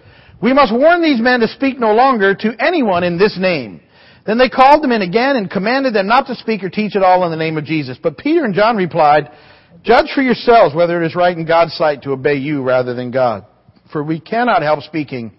we 0.42 0.52
must 0.52 0.72
warn 0.72 1.00
these 1.00 1.20
men 1.20 1.40
to 1.40 1.48
speak 1.48 1.78
no 1.78 1.94
longer 1.94 2.34
to 2.34 2.54
anyone 2.58 3.04
in 3.04 3.18
this 3.18 3.36
name. 3.38 3.80
Then 4.26 4.38
they 4.38 4.48
called 4.48 4.82
them 4.82 4.92
in 4.92 5.02
again 5.02 5.36
and 5.36 5.50
commanded 5.50 5.94
them 5.94 6.06
not 6.06 6.26
to 6.28 6.34
speak 6.36 6.62
or 6.62 6.70
teach 6.70 6.94
at 6.96 7.02
all 7.02 7.24
in 7.24 7.30
the 7.30 7.36
name 7.36 7.56
of 7.56 7.64
Jesus. 7.64 7.98
But 8.00 8.18
Peter 8.18 8.44
and 8.44 8.54
John 8.54 8.76
replied, 8.76 9.30
Judge 9.84 10.10
for 10.14 10.22
yourselves 10.22 10.74
whether 10.74 11.02
it 11.02 11.06
is 11.06 11.14
right 11.14 11.36
in 11.36 11.46
God's 11.46 11.74
sight 11.74 12.02
to 12.02 12.12
obey 12.12 12.36
you 12.36 12.62
rather 12.62 12.94
than 12.94 13.10
God. 13.10 13.46
For 13.90 14.02
we 14.02 14.20
cannot 14.20 14.62
help 14.62 14.82
speaking 14.82 15.32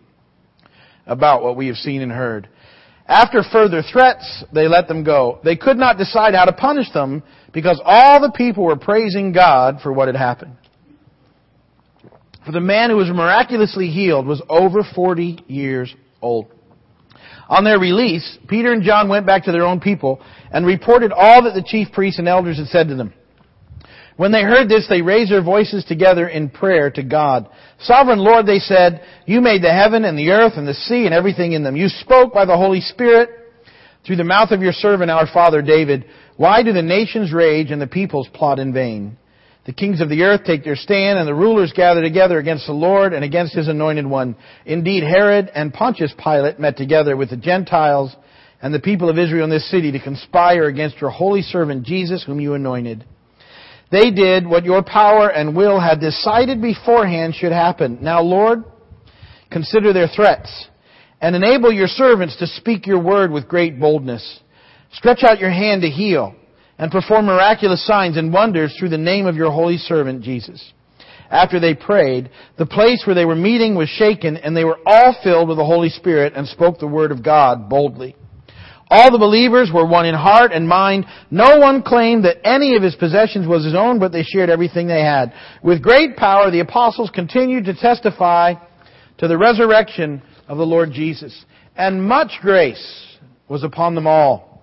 about 1.05 1.43
what 1.43 1.55
we 1.55 1.67
have 1.67 1.77
seen 1.77 2.01
and 2.01 2.11
heard. 2.11 2.49
After 3.07 3.43
further 3.43 3.81
threats, 3.81 4.43
they 4.53 4.67
let 4.67 4.87
them 4.87 5.03
go. 5.03 5.39
They 5.43 5.55
could 5.55 5.77
not 5.77 5.97
decide 5.97 6.35
how 6.35 6.45
to 6.45 6.53
punish 6.53 6.89
them 6.93 7.23
because 7.53 7.81
all 7.83 8.21
the 8.21 8.31
people 8.31 8.63
were 8.63 8.77
praising 8.77 9.33
God 9.33 9.79
for 9.81 9.91
what 9.91 10.07
had 10.07 10.15
happened. 10.15 10.55
For 12.45 12.51
the 12.51 12.61
man 12.61 12.89
who 12.89 12.97
was 12.97 13.09
miraculously 13.09 13.87
healed 13.87 14.25
was 14.25 14.41
over 14.49 14.83
40 14.95 15.45
years 15.47 15.93
old. 16.21 16.47
On 17.49 17.63
their 17.63 17.79
release, 17.79 18.37
Peter 18.47 18.71
and 18.71 18.83
John 18.83 19.09
went 19.09 19.25
back 19.25 19.45
to 19.45 19.51
their 19.51 19.65
own 19.65 19.79
people 19.79 20.21
and 20.51 20.65
reported 20.65 21.11
all 21.11 21.43
that 21.43 21.53
the 21.53 21.63
chief 21.63 21.91
priests 21.91 22.19
and 22.19 22.27
elders 22.27 22.57
had 22.57 22.67
said 22.67 22.87
to 22.87 22.95
them. 22.95 23.13
When 24.15 24.31
they 24.31 24.43
heard 24.43 24.69
this, 24.69 24.87
they 24.87 25.01
raised 25.01 25.31
their 25.31 25.41
voices 25.41 25.83
together 25.85 26.27
in 26.27 26.49
prayer 26.49 26.91
to 26.91 27.03
God. 27.03 27.49
Sovereign 27.79 28.19
Lord, 28.19 28.45
they 28.45 28.59
said, 28.59 29.01
you 29.25 29.41
made 29.41 29.63
the 29.63 29.73
heaven 29.73 30.05
and 30.05 30.17
the 30.17 30.29
earth 30.29 30.53
and 30.55 30.67
the 30.67 30.73
sea 30.73 31.05
and 31.05 31.13
everything 31.13 31.53
in 31.53 31.63
them. 31.63 31.75
You 31.75 31.89
spoke 31.89 32.33
by 32.33 32.45
the 32.45 32.57
Holy 32.57 32.81
Spirit 32.81 33.29
through 34.05 34.17
the 34.17 34.23
mouth 34.23 34.51
of 34.51 34.61
your 34.61 34.73
servant, 34.73 35.09
our 35.09 35.27
father 35.27 35.61
David. 35.61 36.05
Why 36.37 36.61
do 36.61 36.73
the 36.73 36.81
nations 36.81 37.33
rage 37.33 37.71
and 37.71 37.81
the 37.81 37.87
peoples 37.87 38.27
plot 38.33 38.59
in 38.59 38.73
vain? 38.73 39.17
The 39.65 39.73
kings 39.73 40.01
of 40.01 40.09
the 40.09 40.23
earth 40.23 40.41
take 40.43 40.63
their 40.63 40.75
stand 40.75 41.17
and 41.17 41.27
the 41.27 41.33
rulers 41.33 41.71
gather 41.73 42.01
together 42.01 42.37
against 42.37 42.67
the 42.67 42.73
Lord 42.73 43.13
and 43.13 43.23
against 43.23 43.55
his 43.55 43.69
anointed 43.69 44.05
one. 44.05 44.35
Indeed, 44.65 45.03
Herod 45.03 45.49
and 45.55 45.73
Pontius 45.73 46.13
Pilate 46.21 46.59
met 46.59 46.75
together 46.75 47.15
with 47.15 47.29
the 47.29 47.37
Gentiles 47.37 48.13
and 48.61 48.73
the 48.73 48.79
people 48.79 49.09
of 49.09 49.17
Israel 49.17 49.45
in 49.45 49.49
this 49.49 49.69
city 49.71 49.91
to 49.93 49.99
conspire 49.99 50.65
against 50.65 50.99
your 50.99 51.09
holy 51.09 51.41
servant 51.41 51.85
Jesus 51.85 52.23
whom 52.23 52.41
you 52.41 52.55
anointed. 52.55 53.05
They 53.93 54.09
did 54.09 54.47
what 54.47 54.65
your 54.65 54.81
power 54.81 55.29
and 55.29 55.55
will 55.55 55.79
had 55.79 56.01
decided 56.01 56.59
beforehand 56.59 57.35
should 57.35 57.51
happen. 57.51 57.99
Now 58.01 58.23
Lord, 58.23 58.63
consider 59.51 59.93
their 59.93 60.07
threats 60.07 60.67
and 61.21 61.35
enable 61.35 61.71
your 61.71 61.85
servants 61.85 62.35
to 62.37 62.47
speak 62.47 62.87
your 62.87 62.99
word 62.99 63.29
with 63.29 63.47
great 63.47 63.79
boldness. 63.79 64.39
Stretch 64.93 65.23
out 65.23 65.39
your 65.39 65.51
hand 65.51 65.83
to 65.83 65.89
heal 65.91 66.33
and 66.79 66.91
perform 66.91 67.27
miraculous 67.27 67.85
signs 67.85 68.17
and 68.17 68.33
wonders 68.33 68.75
through 68.79 68.89
the 68.89 68.97
name 68.97 69.27
of 69.27 69.35
your 69.35 69.51
holy 69.51 69.77
servant 69.77 70.23
Jesus. 70.23 70.73
After 71.29 71.59
they 71.59 71.75
prayed, 71.75 72.31
the 72.57 72.65
place 72.65 73.03
where 73.05 73.13
they 73.15 73.25
were 73.25 73.35
meeting 73.35 73.75
was 73.75 73.89
shaken 73.89 74.37
and 74.37 74.57
they 74.57 74.63
were 74.63 74.79
all 74.87 75.15
filled 75.23 75.49
with 75.49 75.57
the 75.59 75.65
Holy 75.65 75.89
Spirit 75.89 76.33
and 76.35 76.47
spoke 76.47 76.79
the 76.79 76.87
word 76.87 77.11
of 77.11 77.23
God 77.23 77.69
boldly. 77.69 78.15
All 78.95 79.09
the 79.09 79.17
believers 79.17 79.71
were 79.73 79.87
one 79.87 80.05
in 80.05 80.13
heart 80.13 80.51
and 80.51 80.69
mind. 80.69 81.07
No 81.31 81.57
one 81.57 81.81
claimed 81.81 82.25
that 82.25 82.45
any 82.47 82.75
of 82.75 82.83
his 82.83 82.93
possessions 82.93 83.47
was 83.47 83.65
his 83.65 83.73
own, 83.73 83.97
but 83.97 84.11
they 84.11 84.21
shared 84.21 84.51
everything 84.51 84.85
they 84.85 85.01
had. 85.01 85.33
With 85.63 85.81
great 85.81 86.15
power, 86.15 86.51
the 86.51 86.59
apostles 86.59 87.09
continued 87.09 87.65
to 87.65 87.73
testify 87.73 88.53
to 89.17 89.27
the 89.27 89.35
resurrection 89.35 90.21
of 90.47 90.59
the 90.59 90.65
Lord 90.65 90.91
Jesus. 90.91 91.43
And 91.75 92.07
much 92.07 92.33
grace 92.39 93.17
was 93.47 93.63
upon 93.63 93.95
them 93.95 94.05
all. 94.05 94.61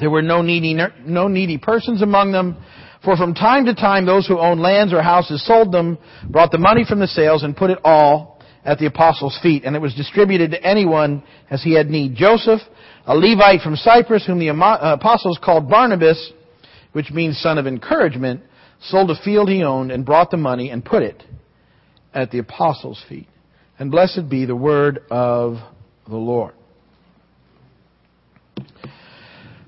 There 0.00 0.08
were 0.08 0.22
no 0.22 0.40
needy, 0.40 0.72
no 1.04 1.28
needy 1.28 1.58
persons 1.58 2.00
among 2.00 2.32
them, 2.32 2.56
for 3.04 3.14
from 3.14 3.34
time 3.34 3.66
to 3.66 3.74
time 3.74 4.06
those 4.06 4.26
who 4.26 4.38
owned 4.38 4.62
lands 4.62 4.94
or 4.94 5.02
houses 5.02 5.46
sold 5.46 5.70
them, 5.70 5.98
brought 6.30 6.50
the 6.50 6.56
money 6.56 6.86
from 6.88 6.98
the 6.98 7.06
sales, 7.06 7.42
and 7.42 7.54
put 7.54 7.68
it 7.68 7.78
all 7.84 8.40
at 8.64 8.78
the 8.78 8.86
apostles' 8.86 9.38
feet, 9.42 9.64
and 9.64 9.76
it 9.76 9.82
was 9.82 9.94
distributed 9.94 10.50
to 10.50 10.62
anyone 10.62 11.22
as 11.50 11.62
he 11.62 11.74
had 11.74 11.88
need. 11.88 12.14
Joseph, 12.16 12.60
a 13.06 13.14
Levite 13.14 13.60
from 13.60 13.76
Cyprus, 13.76 14.26
whom 14.26 14.40
the 14.40 14.50
uh, 14.50 14.94
apostles 14.94 15.38
called 15.42 15.70
Barnabas, 15.70 16.32
which 16.92 17.10
means 17.12 17.38
son 17.38 17.56
of 17.56 17.66
encouragement, 17.66 18.42
sold 18.80 19.10
a 19.10 19.22
field 19.22 19.48
he 19.48 19.62
owned 19.62 19.92
and 19.92 20.04
brought 20.04 20.30
the 20.30 20.36
money 20.36 20.70
and 20.70 20.84
put 20.84 21.02
it 21.02 21.22
at 22.12 22.30
the 22.30 22.38
apostles' 22.38 23.02
feet. 23.08 23.28
And 23.78 23.90
blessed 23.90 24.28
be 24.28 24.44
the 24.44 24.56
word 24.56 25.04
of 25.10 25.56
the 26.08 26.16
Lord. 26.16 26.54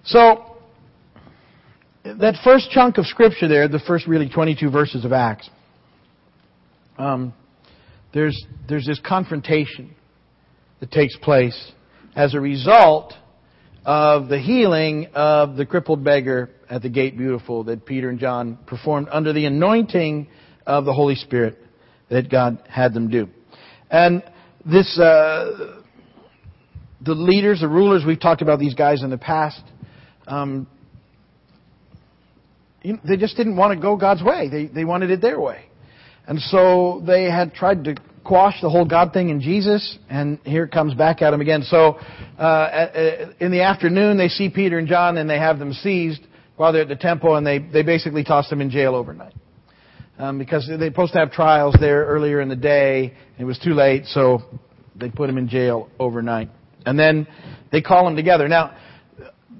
So, 0.04 0.56
that 2.04 2.36
first 2.42 2.70
chunk 2.70 2.96
of 2.98 3.06
scripture 3.06 3.46
there, 3.46 3.68
the 3.68 3.80
first 3.86 4.06
really 4.06 4.28
22 4.28 4.70
verses 4.70 5.04
of 5.04 5.12
Acts, 5.12 5.48
um, 6.96 7.34
there's, 8.14 8.46
there's 8.68 8.86
this 8.86 8.98
confrontation 9.06 9.94
that 10.80 10.90
takes 10.90 11.16
place 11.18 11.72
as 12.16 12.34
a 12.34 12.40
result 12.40 13.12
of 13.88 14.28
the 14.28 14.38
healing 14.38 15.06
of 15.14 15.56
the 15.56 15.64
crippled 15.64 16.04
beggar 16.04 16.50
at 16.68 16.82
the 16.82 16.90
gate 16.90 17.16
beautiful 17.16 17.64
that 17.64 17.86
Peter 17.86 18.10
and 18.10 18.18
John 18.18 18.58
performed 18.66 19.08
under 19.10 19.32
the 19.32 19.46
anointing 19.46 20.28
of 20.66 20.84
the 20.84 20.92
Holy 20.92 21.14
Spirit 21.14 21.56
that 22.10 22.30
God 22.30 22.62
had 22.68 22.92
them 22.92 23.08
do. 23.08 23.30
And 23.90 24.22
this, 24.66 24.98
uh, 24.98 25.80
the 27.00 27.14
leaders, 27.14 27.62
the 27.62 27.68
rulers, 27.68 28.04
we've 28.06 28.20
talked 28.20 28.42
about 28.42 28.58
these 28.58 28.74
guys 28.74 29.02
in 29.02 29.08
the 29.08 29.16
past, 29.16 29.62
um, 30.26 30.66
they 32.84 33.16
just 33.16 33.38
didn't 33.38 33.56
want 33.56 33.72
to 33.72 33.80
go 33.80 33.96
God's 33.96 34.22
way. 34.22 34.50
They, 34.50 34.66
they 34.66 34.84
wanted 34.84 35.10
it 35.10 35.22
their 35.22 35.40
way. 35.40 35.64
And 36.26 36.38
so 36.38 37.02
they 37.06 37.24
had 37.24 37.54
tried 37.54 37.84
to 37.84 37.94
quash 38.28 38.60
the 38.60 38.68
whole 38.68 38.84
God 38.84 39.14
thing 39.14 39.30
in 39.30 39.40
Jesus, 39.40 39.98
and 40.10 40.38
here 40.44 40.64
it 40.64 40.70
comes 40.70 40.92
back 40.92 41.22
at 41.22 41.32
him 41.32 41.40
again. 41.40 41.62
So 41.62 41.94
uh, 42.38 43.30
in 43.40 43.50
the 43.50 43.62
afternoon, 43.62 44.18
they 44.18 44.28
see 44.28 44.50
Peter 44.50 44.78
and 44.78 44.86
John, 44.86 45.16
and 45.16 45.28
they 45.28 45.38
have 45.38 45.58
them 45.58 45.72
seized 45.72 46.20
while 46.56 46.72
they're 46.72 46.82
at 46.82 46.88
the 46.88 46.96
temple, 46.96 47.36
and 47.36 47.46
they, 47.46 47.58
they 47.58 47.82
basically 47.82 48.24
toss 48.24 48.50
them 48.50 48.60
in 48.60 48.68
jail 48.68 48.94
overnight. 48.94 49.32
Um, 50.18 50.38
because 50.38 50.68
they're 50.68 50.90
supposed 50.90 51.14
to 51.14 51.20
have 51.20 51.32
trials 51.32 51.74
there 51.80 52.04
earlier 52.04 52.40
in 52.40 52.48
the 52.48 52.56
day. 52.56 53.14
It 53.38 53.44
was 53.44 53.58
too 53.58 53.72
late, 53.72 54.04
so 54.06 54.42
they 54.94 55.08
put 55.08 55.28
them 55.28 55.38
in 55.38 55.48
jail 55.48 55.88
overnight. 55.98 56.50
And 56.84 56.98
then 56.98 57.26
they 57.72 57.80
call 57.80 58.04
them 58.04 58.16
together. 58.16 58.46
Now, 58.46 58.76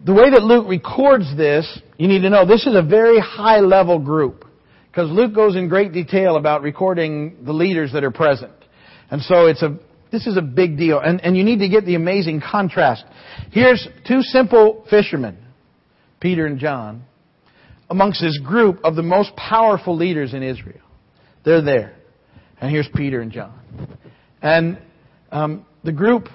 the 0.05 0.13
way 0.13 0.31
that 0.31 0.43
Luke 0.43 0.67
records 0.69 1.35
this, 1.37 1.81
you 1.97 2.09
need 2.09 2.23
to 2.23 2.31
know 2.31 2.45
this 2.45 2.67
is 2.67 2.75
a 2.75 2.83
very 2.83 3.19
high 3.19 3.61
level 3.61 3.99
group. 3.99 4.45
Because 4.91 5.11
Luke 5.11 5.35
goes 5.35 5.55
in 5.55 5.69
great 5.69 5.93
detail 5.93 6.37
about 6.37 6.63
recording 6.63 7.45
the 7.45 7.53
leaders 7.53 7.93
that 7.93 8.03
are 8.03 8.11
present. 8.11 8.53
And 9.11 9.23
so 9.23 9.47
it's 9.47 9.63
a, 9.63 9.79
this 10.13 10.27
is 10.27 10.37
a 10.37 10.43
big 10.43 10.77
deal. 10.77 11.01
And, 11.01 11.21
and 11.23 11.37
you 11.37 11.45
need 11.45 11.61
to 11.61 11.69
get 11.69 11.85
the 11.85 11.95
amazing 11.95 12.41
contrast. 12.41 13.05
Here's 13.51 13.87
two 14.07 14.23
simple 14.23 14.85
fishermen, 14.91 15.39
Peter 16.21 16.47
and 16.47 16.59
John, 16.59 17.05
amongst 17.91 18.21
this 18.21 18.39
group 18.39 18.81
of 18.85 18.97
the 18.97 19.03
most 19.03 19.35
powerful 19.37 19.97
leaders 19.97 20.35
in 20.35 20.43
Israel. 20.43 20.81
They're 21.45 21.63
there. 21.63 21.95
And 22.61 22.71
here's 22.71 22.89
Peter 22.95 23.21
and 23.21 23.31
John. 23.33 23.59
And 24.43 24.79
um, 25.31 25.67
the 25.85 25.93
group 25.93 26.29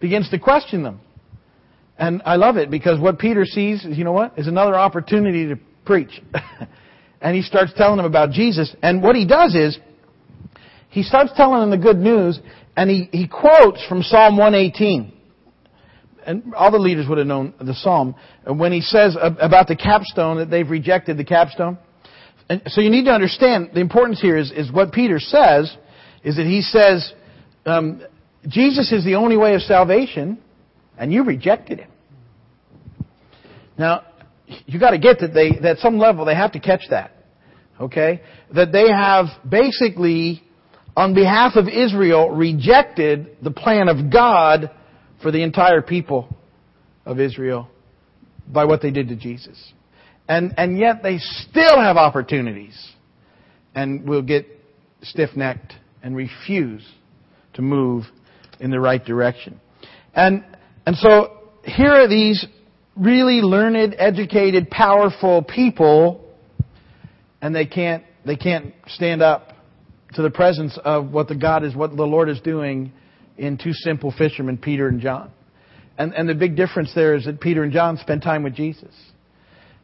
begins 0.00 0.30
to 0.30 0.38
question 0.38 0.82
them. 0.82 1.00
And 1.98 2.22
I 2.24 2.36
love 2.36 2.56
it 2.56 2.70
because 2.70 2.98
what 2.98 3.18
Peter 3.18 3.44
sees, 3.44 3.84
you 3.84 4.04
know 4.04 4.12
what, 4.12 4.38
is 4.38 4.46
another 4.46 4.74
opportunity 4.74 5.48
to 5.48 5.56
preach. 5.84 6.22
and 7.20 7.36
he 7.36 7.42
starts 7.42 7.72
telling 7.76 7.98
them 7.98 8.06
about 8.06 8.30
Jesus. 8.30 8.74
And 8.82 9.02
what 9.02 9.16
he 9.16 9.26
does 9.26 9.54
is, 9.54 9.78
he 10.90 11.02
starts 11.02 11.32
telling 11.36 11.60
them 11.60 11.70
the 11.70 11.82
good 11.84 11.98
news, 11.98 12.38
and 12.76 12.90
he, 12.90 13.08
he 13.12 13.26
quotes 13.28 13.84
from 13.86 14.02
Psalm 14.02 14.36
118. 14.36 15.12
And 16.26 16.54
all 16.54 16.70
the 16.70 16.78
leaders 16.78 17.08
would 17.08 17.18
have 17.18 17.26
known 17.26 17.54
the 17.60 17.74
Psalm. 17.74 18.14
And 18.44 18.58
When 18.58 18.72
he 18.72 18.80
says 18.80 19.16
about 19.20 19.68
the 19.68 19.76
capstone, 19.76 20.38
that 20.38 20.50
they've 20.50 20.68
rejected 20.68 21.16
the 21.16 21.24
capstone. 21.24 21.78
And 22.48 22.62
so 22.66 22.80
you 22.80 22.90
need 22.90 23.04
to 23.04 23.12
understand, 23.12 23.70
the 23.72 23.80
importance 23.80 24.20
here 24.20 24.36
is, 24.36 24.50
is 24.50 24.70
what 24.72 24.92
Peter 24.92 25.18
says, 25.18 25.74
is 26.24 26.36
that 26.36 26.46
he 26.46 26.60
says, 26.60 27.12
um, 27.64 28.02
Jesus 28.48 28.92
is 28.92 29.04
the 29.04 29.14
only 29.14 29.36
way 29.36 29.54
of 29.54 29.62
salvation, 29.62 30.38
and 30.98 31.12
you 31.12 31.22
rejected 31.22 31.78
him. 31.78 31.90
Now, 33.78 34.04
you 34.66 34.80
got 34.80 34.90
to 34.90 34.98
get 34.98 35.20
that 35.20 35.32
they, 35.32 35.52
that 35.62 35.78
some 35.78 35.98
level 35.98 36.24
they 36.24 36.34
have 36.34 36.52
to 36.52 36.60
catch 36.60 36.82
that. 36.90 37.12
Okay? 37.80 38.20
That 38.54 38.72
they 38.72 38.88
have 38.90 39.26
basically, 39.48 40.42
on 41.00 41.14
behalf 41.14 41.56
of 41.56 41.66
Israel, 41.66 42.28
rejected 42.28 43.34
the 43.42 43.50
plan 43.50 43.88
of 43.88 44.12
God 44.12 44.70
for 45.22 45.30
the 45.30 45.42
entire 45.42 45.80
people 45.80 46.28
of 47.06 47.18
Israel 47.18 47.68
by 48.46 48.66
what 48.66 48.82
they 48.82 48.90
did 48.90 49.08
to 49.08 49.16
Jesus. 49.16 49.72
And, 50.28 50.52
and 50.58 50.78
yet 50.78 51.02
they 51.02 51.16
still 51.16 51.80
have 51.80 51.96
opportunities 51.96 52.78
and 53.74 54.06
will 54.06 54.20
get 54.20 54.46
stiff 55.00 55.30
necked 55.34 55.72
and 56.02 56.14
refuse 56.14 56.86
to 57.54 57.62
move 57.62 58.04
in 58.58 58.70
the 58.70 58.78
right 58.78 59.02
direction. 59.02 59.58
And, 60.14 60.44
and 60.84 60.96
so 60.96 61.38
here 61.64 61.92
are 61.92 62.08
these 62.08 62.46
really 62.94 63.40
learned, 63.40 63.96
educated, 63.98 64.68
powerful 64.68 65.42
people, 65.42 66.22
and 67.40 67.56
they 67.56 67.64
can't, 67.64 68.04
they 68.26 68.36
can't 68.36 68.74
stand 68.86 69.22
up 69.22 69.49
to 70.14 70.22
the 70.22 70.30
presence 70.30 70.78
of 70.84 71.10
what 71.10 71.28
the 71.28 71.36
God 71.36 71.64
is, 71.64 71.74
what 71.74 71.96
the 71.96 72.02
Lord 72.04 72.28
is 72.28 72.40
doing 72.40 72.92
in 73.38 73.56
two 73.56 73.72
simple 73.72 74.12
fishermen, 74.16 74.58
Peter 74.58 74.88
and 74.88 75.00
John. 75.00 75.30
And, 75.98 76.14
and 76.14 76.28
the 76.28 76.34
big 76.34 76.56
difference 76.56 76.92
there 76.94 77.14
is 77.14 77.24
that 77.26 77.40
Peter 77.40 77.62
and 77.62 77.72
John 77.72 77.96
spent 77.98 78.22
time 78.22 78.42
with 78.42 78.54
Jesus. 78.54 78.94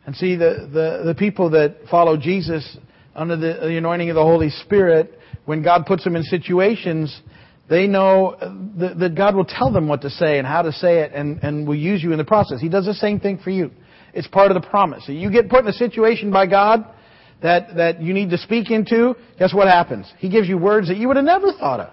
And 0.04 0.14
see, 0.16 0.37
the, 0.37 0.68
the, 0.73 1.02
the 1.06 1.14
people 1.14 1.50
that 1.50 1.76
follow 1.90 2.16
Jesus 2.16 2.76
under 3.14 3.37
the, 3.37 3.66
the 3.66 3.76
anointing 3.76 4.11
of 4.11 4.14
the 4.14 4.23
Holy 4.23 4.50
Spirit, 4.50 5.18
when 5.47 5.62
God 5.62 5.85
puts 5.87 6.04
them 6.04 6.16
in 6.16 6.23
situations, 6.23 7.21
they 7.68 7.87
know 7.87 8.37
that, 8.78 8.99
that 8.99 9.14
God 9.14 9.35
will 9.35 9.45
tell 9.45 9.73
them 9.73 9.88
what 9.88 10.02
to 10.02 10.11
say 10.11 10.38
and 10.38 10.47
how 10.47 10.62
to 10.62 10.73
say 10.73 11.00
it 11.00 11.12
and, 11.12 11.42
and 11.42 11.66
will 11.66 11.75
use 11.75 12.02
you 12.02 12.12
in 12.12 12.18
the 12.18 12.25
process. 12.25 12.61
He 12.61 12.68
does 12.68 12.87
the 12.87 12.95
same 12.95 13.18
thing 13.18 13.38
for 13.42 13.50
you. 13.50 13.71
It's 14.14 14.28
part 14.28 14.50
of 14.50 14.61
the 14.61 14.66
promise. 14.68 15.04
So 15.06 15.12
you 15.12 15.30
get 15.30 15.49
put 15.49 15.64
in 15.64 15.68
a 15.68 15.73
situation 15.73 16.30
by 16.30 16.47
God 16.47 16.87
that, 17.42 17.76
that 17.76 18.02
you 18.02 18.14
need 18.14 18.30
to 18.30 18.38
speak 18.38 18.70
into, 18.70 19.14
guess 19.38 19.52
what 19.52 19.68
happens? 19.68 20.10
He 20.18 20.28
gives 20.28 20.48
you 20.48 20.58
words 20.58 20.88
that 20.88 20.96
you 20.96 21.08
would 21.08 21.16
have 21.16 21.24
never 21.24 21.52
thought 21.52 21.80
of. 21.80 21.92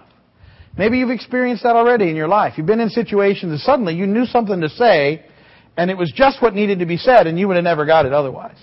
Maybe 0.76 0.98
you've 0.98 1.10
experienced 1.10 1.62
that 1.62 1.76
already 1.76 2.08
in 2.08 2.16
your 2.16 2.28
life. 2.28 2.54
You've 2.56 2.66
been 2.66 2.80
in 2.80 2.90
situations 2.90 3.52
and 3.52 3.60
suddenly 3.60 3.94
you 3.94 4.06
knew 4.06 4.24
something 4.24 4.60
to 4.60 4.68
say 4.68 5.24
and 5.76 5.90
it 5.90 5.96
was 5.96 6.12
just 6.14 6.42
what 6.42 6.54
needed 6.54 6.80
to 6.80 6.86
be 6.86 6.96
said 6.96 7.26
and 7.26 7.38
you 7.38 7.46
would 7.46 7.56
have 7.56 7.64
never 7.64 7.84
got 7.84 8.06
it 8.06 8.12
otherwise. 8.12 8.58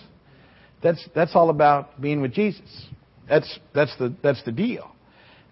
That's, 0.84 1.08
that's 1.14 1.36
all 1.36 1.50
about 1.50 2.02
being 2.02 2.22
with 2.22 2.34
Jesus. 2.34 2.86
That's, 3.30 3.60
that's 3.74 3.96
the, 3.98 4.14
that's 4.22 4.44
the 4.44 4.52
deal. 4.52 4.94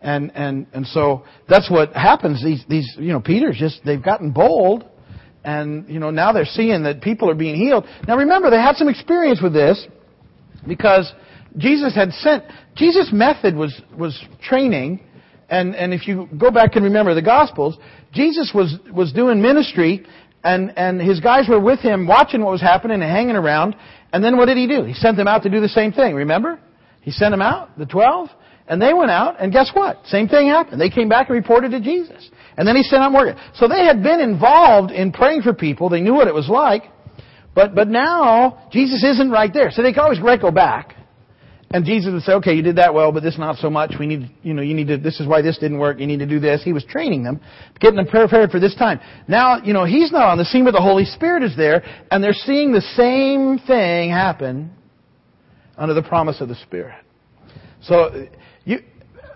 And, 0.02 0.32
and, 0.34 0.68
and 0.74 0.86
so 0.88 1.26
that's 1.48 1.70
what 1.70 1.94
happens. 1.94 2.44
These, 2.44 2.66
these, 2.68 2.96
you 2.98 3.14
know, 3.14 3.20
Peter's 3.20 3.58
just, 3.58 3.82
they've 3.86 4.04
gotten 4.04 4.32
bold 4.32 4.86
and, 5.44 5.88
you 5.88 6.00
know, 6.00 6.10
now 6.10 6.34
they're 6.34 6.46
seeing 6.46 6.84
that 6.84 7.02
people 7.02 7.30
are 7.30 7.36
being 7.36 7.56
healed. 7.56 7.86
Now 8.08 8.18
remember, 8.18 8.50
they 8.50 8.58
had 8.58 8.76
some 8.76 8.90
experience 8.90 9.42
with 9.42 9.54
this 9.54 9.88
because 10.68 11.12
Jesus 11.58 11.96
had 11.96 12.12
sent, 12.14 12.44
Jesus' 12.76 13.10
method 13.12 13.56
was, 13.56 13.80
was 13.98 14.22
training 14.42 15.02
and, 15.50 15.76
and 15.76 15.94
if 15.94 16.08
you 16.08 16.30
go 16.38 16.52
back 16.52 16.76
and 16.76 16.86
remember 16.86 17.16
the 17.16 17.22
Gospels, 17.22 17.78
Jesus 18.14 18.52
was, 18.54 18.78
was 18.94 19.12
doing 19.14 19.42
ministry 19.42 20.06
and, 20.44 20.72
and 20.78 21.02
his 21.02 21.20
guys 21.20 21.48
were 21.50 21.60
with 21.60 21.80
him 21.80 22.08
watching 22.08 22.42
what 22.42 22.52
was 22.52 22.62
happening 22.62 23.02
and 23.02 23.12
hanging 23.12 23.36
around. 23.36 23.76
And 24.14 24.24
then 24.24 24.38
what 24.38 24.46
did 24.46 24.58
he 24.58 24.68
do? 24.68 24.84
He 24.84 24.94
sent 24.94 25.18
them 25.18 25.28
out 25.28 25.44
to 25.44 25.50
do 25.50 25.60
the 25.60 25.70
same 25.70 25.92
thing, 25.92 26.16
remember? 26.16 26.60
He 27.02 27.12
sent 27.12 27.32
them 27.32 27.42
out, 27.42 27.78
the 27.78 27.86
twelve, 27.86 28.30
and 28.68 28.82
they 28.82 28.94
went 28.94 29.10
out, 29.10 29.42
and 29.42 29.52
guess 29.52 29.72
what? 29.74 30.06
Same 30.06 30.28
thing 30.28 30.48
happened. 30.48 30.80
They 30.80 30.90
came 30.90 31.10
back 31.10 31.30
and 31.30 31.36
reported 31.36 31.72
to 31.72 31.82
Jesus. 31.82 32.30
And 32.56 32.68
then 32.68 32.76
he 32.76 32.84
sent 32.84 33.02
out 33.02 33.12
more. 33.12 33.34
So 33.56 33.68
they 33.68 33.84
had 33.84 34.04
been 34.04 34.20
involved 34.20 34.92
in 34.92 35.12
praying 35.12 35.42
for 35.42 35.54
people. 35.54 35.90
They 35.90 36.02
knew 36.02 36.14
what 36.14 36.28
it 36.28 36.34
was 36.34 36.48
like. 36.48 36.84
But, 37.56 37.76
but 37.76 37.88
now, 37.88 38.70
Jesus 38.72 39.04
isn't 39.04 39.32
right 39.32 39.54
there. 39.54 39.72
So 39.72 39.82
they 39.82 39.92
can 39.92 40.02
always 40.02 40.20
go 40.20 40.52
back. 40.52 40.96
And 41.72 41.86
Jesus 41.86 42.12
would 42.12 42.24
say, 42.24 42.32
okay, 42.34 42.54
you 42.56 42.64
did 42.64 42.78
that 42.78 42.96
well, 42.96 43.12
but 43.12 43.22
this 43.22 43.38
not 43.38 43.58
so 43.58 43.70
much. 43.70 43.94
We 44.00 44.08
need, 44.08 44.32
you 44.42 44.56
know, 44.56 44.64
you 44.64 44.74
need 44.74 44.88
to, 44.88 44.98
this 44.98 45.20
is 45.20 45.28
why 45.28 45.44
this 45.44 45.60
didn't 45.60 45.78
work. 45.78 46.00
You 46.00 46.08
need 46.08 46.18
to 46.20 46.26
do 46.26 46.40
this. 46.40 46.64
He 46.64 46.74
was 46.74 46.84
training 46.84 47.24
them, 47.24 47.40
getting 47.80 47.98
them 47.98 48.08
prepared 48.08 48.50
for 48.50 48.60
this 48.60 48.74
time. 48.74 49.00
Now, 49.28 49.62
you 49.62 49.74
know, 49.74 49.86
he's 49.86 50.12
not 50.12 50.30
on 50.30 50.40
the 50.40 50.46
scene, 50.46 50.66
but 50.66 50.72
the 50.72 50.82
Holy 50.82 51.06
Spirit 51.06 51.44
is 51.44 51.56
there, 51.56 51.84
and 52.10 52.24
they're 52.24 52.34
seeing 52.34 52.72
the 52.72 52.82
same 52.82 53.60
thing 53.60 54.10
happen 54.10 54.72
under 55.78 55.94
the 55.94 56.02
promise 56.02 56.42
of 56.42 56.50
the 56.50 56.56
Spirit. 56.56 56.96
So, 57.84 58.26
you, 58.66 58.80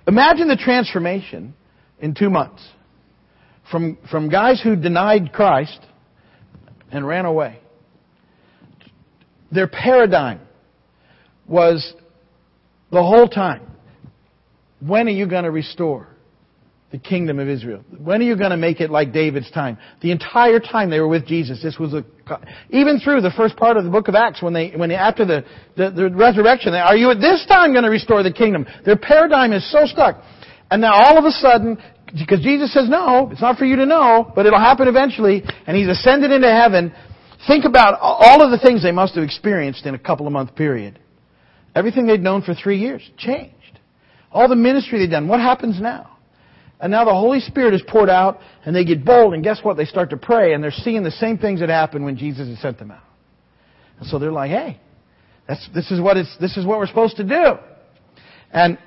imagine 0.07 0.47
the 0.47 0.57
transformation 0.57 1.53
in 1.99 2.15
two 2.15 2.31
months. 2.31 2.67
From, 3.69 3.97
from 4.09 4.29
guys 4.29 4.59
who 4.61 4.75
denied 4.75 5.33
Christ 5.33 5.79
and 6.91 7.07
ran 7.07 7.25
away. 7.25 7.59
Their 9.53 9.67
paradigm 9.67 10.39
was 11.47 11.93
the 12.91 13.03
whole 13.03 13.27
time. 13.27 13.61
When 14.79 15.07
are 15.07 15.11
you 15.11 15.27
going 15.27 15.43
to 15.43 15.51
restore 15.51 16.07
the 16.91 16.97
kingdom 16.99 17.39
of 17.39 17.47
Israel? 17.49 17.83
When 17.97 18.21
are 18.21 18.23
you 18.23 18.37
going 18.37 18.51
to 18.51 18.57
make 18.57 18.79
it 18.79 18.89
like 18.89 19.13
David's 19.13 19.49
time? 19.51 19.77
The 20.01 20.11
entire 20.11 20.59
time 20.59 20.89
they 20.89 20.99
were 20.99 21.07
with 21.07 21.25
Jesus, 21.25 21.61
this 21.61 21.77
was 21.79 21.93
a, 21.93 22.05
even 22.69 22.99
through 22.99 23.21
the 23.21 23.31
first 23.35 23.55
part 23.55 23.77
of 23.77 23.83
the 23.83 23.89
book 23.89 24.07
of 24.07 24.15
Acts, 24.15 24.41
when 24.41 24.53
they, 24.53 24.71
when 24.75 24.89
they, 24.89 24.95
after 24.95 25.25
the, 25.25 25.45
the, 25.75 25.89
the 25.89 26.09
resurrection, 26.09 26.71
they, 26.71 26.79
are 26.79 26.95
you 26.95 27.09
at 27.11 27.19
this 27.19 27.45
time 27.47 27.71
going 27.71 27.83
to 27.83 27.89
restore 27.89 28.21
the 28.21 28.31
kingdom? 28.31 28.65
Their 28.85 28.97
paradigm 28.97 29.53
is 29.53 29.69
so 29.71 29.85
stuck. 29.85 30.21
And 30.69 30.81
now 30.81 30.93
all 30.93 31.17
of 31.17 31.25
a 31.25 31.31
sudden, 31.31 31.77
because 32.13 32.41
Jesus 32.41 32.73
says, 32.73 32.87
no, 32.89 33.29
it's 33.31 33.41
not 33.41 33.57
for 33.57 33.65
you 33.65 33.75
to 33.77 33.85
know, 33.85 34.31
but 34.35 34.45
it'll 34.45 34.59
happen 34.59 34.87
eventually, 34.87 35.43
and 35.65 35.75
He's 35.75 35.87
ascended 35.87 36.31
into 36.31 36.51
heaven, 36.51 36.93
think 37.47 37.65
about 37.65 37.97
all 37.99 38.41
of 38.41 38.51
the 38.51 38.57
things 38.57 38.83
they 38.83 38.91
must 38.91 39.15
have 39.15 39.23
experienced 39.23 39.85
in 39.85 39.95
a 39.95 39.99
couple 39.99 40.27
of 40.27 40.33
month 40.33 40.55
period. 40.55 40.99
Everything 41.75 42.05
they'd 42.05 42.21
known 42.21 42.41
for 42.41 42.53
three 42.53 42.79
years 42.79 43.01
changed. 43.17 43.79
All 44.31 44.47
the 44.47 44.55
ministry 44.55 44.99
they'd 44.99 45.11
done. 45.11 45.27
What 45.27 45.39
happens 45.39 45.79
now? 45.81 46.17
And 46.79 46.91
now 46.91 47.05
the 47.05 47.11
Holy 47.11 47.39
Spirit 47.39 47.73
is 47.73 47.81
poured 47.87 48.09
out 48.09 48.39
and 48.65 48.75
they 48.75 48.83
get 48.83 49.05
bold 49.05 49.33
and 49.33 49.43
guess 49.43 49.59
what? 49.63 49.77
They 49.77 49.85
start 49.85 50.09
to 50.09 50.17
pray 50.17 50.53
and 50.53 50.63
they're 50.63 50.71
seeing 50.71 51.03
the 51.03 51.11
same 51.11 51.37
things 51.37 51.61
that 51.61 51.69
happened 51.69 52.03
when 52.03 52.17
Jesus 52.17 52.49
had 52.49 52.57
sent 52.57 52.79
them 52.79 52.91
out. 52.91 53.03
And 53.99 54.07
so 54.07 54.19
they're 54.19 54.31
like, 54.31 54.51
hey, 54.51 54.79
this 55.47 55.91
is 55.91 56.01
what 56.01 56.17
it's, 56.17 56.35
this 56.39 56.57
is 56.57 56.65
what 56.65 56.79
we're 56.79 56.87
supposed 56.87 57.17
to 57.17 57.23
do. 57.23 57.53
And 58.51 58.77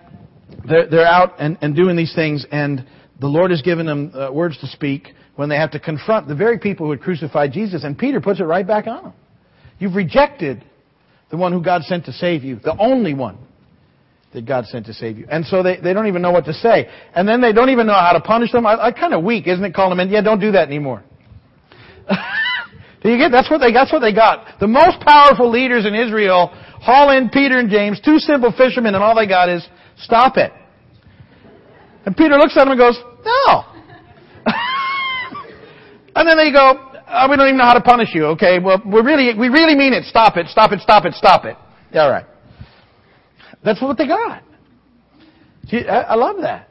they're, 0.69 0.89
they're 0.89 1.07
out 1.07 1.35
and, 1.39 1.57
and 1.61 1.75
doing 1.75 1.97
these 1.97 2.15
things 2.15 2.45
and 2.51 2.87
the 3.19 3.27
Lord 3.27 3.51
has 3.51 3.63
given 3.63 3.87
them 3.87 4.13
uh, 4.15 4.31
words 4.31 4.59
to 4.59 4.67
speak 4.67 5.15
when 5.37 5.49
they 5.49 5.57
have 5.57 5.71
to 5.73 5.81
confront 5.81 6.29
the 6.29 6.35
very 6.35 6.59
people 6.59 6.87
who 6.87 6.93
had 6.93 7.01
crucified 7.01 7.53
Jesus 7.53 7.85
and 7.85 7.97
Peter 7.97 8.21
puts 8.21 8.41
it 8.41 8.45
right 8.45 8.67
back 8.67 8.87
on 8.87 9.05
them. 9.05 9.13
You've 9.79 9.95
rejected 9.95 10.65
the 11.31 11.37
one 11.37 11.53
who 11.53 11.63
God 11.63 11.83
sent 11.83 12.07
to 12.07 12.13
save 12.13 12.43
you, 12.43 12.57
the 12.57 12.77
only 12.79 13.15
one 13.15 13.39
that 14.33 14.47
God 14.47 14.67
sent 14.67 14.87
to 14.87 14.95
save 14.95 15.19
you. 15.19 15.27
And 15.31 15.45
so 15.47 15.63
they, 15.63 15.79
they 15.79 15.93
don't 15.93 16.07
even 16.07 16.23
know 16.23 16.31
what 16.31 16.47
to 16.47 16.53
say. 16.53 16.89
And 17.15 17.29
then 17.29 17.41
they 17.41 17.53
don't 17.53 17.71
even 17.71 17.87
know 17.87 17.95
how 17.95 18.13
to 18.13 18.21
punish 18.21 18.53
them. 18.53 18.67
I, 18.67 18.87
I 18.87 18.93
kind 18.93 19.15
of 19.15 19.23
weak, 19.23 19.47
isn't 19.47 19.65
it? 19.65 19.75
Calling 19.75 19.97
them 19.97 20.01
in. 20.07 20.13
Yeah, 20.13 20.23
don't 20.23 20.41
do 20.41 20.53
that 20.53 20.69
anymore. 20.69 21.05
do 23.03 23.11
you 23.11 23.19
get? 23.19 23.31
That's 23.31 23.51
what 23.51 23.59
they. 23.59 23.73
That's 23.73 23.93
what 23.93 24.01
they 24.01 24.15
got. 24.15 24.61
The 24.61 24.67
most 24.67 25.01
powerful 25.01 25.51
leaders 25.51 25.87
in 25.87 25.95
Israel 25.95 26.49
haul 26.81 27.11
in 27.11 27.31
Peter 27.31 27.59
and 27.59 27.69
James, 27.69 28.01
two 28.05 28.19
simple 28.19 28.53
fishermen, 28.57 28.95
and 28.95 29.03
all 29.03 29.17
they 29.17 29.27
got 29.27 29.49
is 29.49 29.67
stop 29.99 30.37
it. 30.37 30.53
And 32.05 32.17
Peter 32.17 32.37
looks 32.37 32.57
at 32.57 32.61
them 32.61 32.71
and 32.71 32.79
goes, 32.79 32.97
no. 33.25 33.76
And 36.17 36.27
then 36.27 36.39
they 36.39 36.51
go, 36.51 36.73
oh, 37.09 37.29
we 37.31 37.37
don't 37.37 37.47
even 37.47 37.59
know 37.59 37.65
how 37.65 37.75
to 37.75 37.83
punish 37.83 38.09
you. 38.15 38.27
Okay, 38.29 38.59
well, 38.59 38.81
we 38.85 39.01
really, 39.01 39.39
we 39.39 39.49
really 39.49 39.77
mean 39.77 39.93
it. 39.93 40.05
Stop 40.05 40.37
it, 40.39 40.49
stop 40.49 40.73
it, 40.73 40.81
stop 40.81 41.05
it, 41.05 41.13
stop 41.15 41.45
it. 41.45 41.57
All 41.95 42.11
right. 42.11 42.25
That's 43.63 43.81
what 43.83 43.99
they 43.99 44.07
got. 44.07 44.43
See, 45.69 45.87
I 45.87 46.15
love 46.15 46.37
that. 46.41 46.71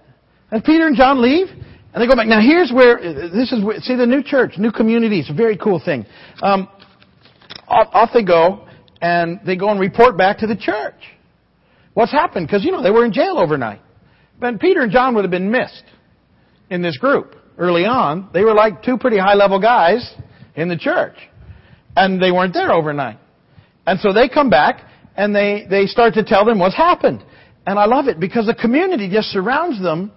And 0.52 0.64
Peter 0.64 0.88
and 0.88 0.96
John 0.96 1.22
leave, 1.22 1.48
and 1.50 2.02
they 2.02 2.08
go 2.08 2.16
back. 2.16 2.28
Now 2.28 2.42
here's 2.42 2.72
where, 2.72 2.98
this 2.98 3.52
is 3.52 3.64
where, 3.64 3.80
see 3.80 3.96
the 3.96 4.06
new 4.06 4.24
church, 4.24 4.54
new 4.58 4.72
community, 4.72 5.20
it's 5.20 5.30
a 5.30 5.34
very 5.34 5.58
cool 5.58 5.82
thing. 5.84 6.06
Um, 6.42 6.68
off, 7.68 7.88
off 7.94 8.10
they 8.14 8.24
go, 8.24 8.68
and 9.02 9.40
they 9.46 9.56
go 9.56 9.70
and 9.70 9.80
report 9.80 10.18
back 10.18 10.40
to 10.40 10.48
the 10.48 10.56
church. 10.56 10.96
What's 11.94 12.12
happened? 12.12 12.48
Because, 12.48 12.64
you 12.66 12.72
know, 12.72 12.82
they 12.82 12.92
were 12.92 13.06
in 13.06 13.14
jail 13.14 13.38
overnight. 13.38 13.82
But 14.40 14.60
Peter 14.60 14.82
and 14.82 14.92
John 14.92 15.14
would 15.16 15.24
have 15.24 15.32
been 15.32 15.52
missed 15.52 15.84
in 16.70 16.82
this 16.82 16.98
group 16.98 17.36
early 17.58 17.86
on. 17.86 18.30
They 18.34 18.44
were 18.44 18.54
like 18.54 18.84
two 18.84 18.98
pretty 18.98 19.18
high 19.18 19.36
level 19.36 19.60
guys 19.60 20.14
in 20.56 20.70
the 20.70 20.78
church. 20.78 21.16
And 21.96 22.22
they 22.22 22.32
weren't 22.32 22.54
there 22.54 22.72
overnight. 22.72 23.20
And 23.86 24.00
so 24.00 24.14
they 24.14 24.28
come 24.28 24.50
back 24.50 24.82
and 25.16 25.36
they, 25.36 25.66
they 25.70 25.86
start 25.86 26.16
to 26.16 26.24
tell 26.24 26.46
them 26.46 26.60
what's 26.60 26.76
happened. 26.76 27.24
And 27.66 27.80
I 27.80 27.86
love 27.86 28.08
it 28.08 28.20
because 28.20 28.46
the 28.46 28.56
community 28.56 29.10
just 29.10 29.30
surrounds 29.30 29.82
them. 29.82 30.12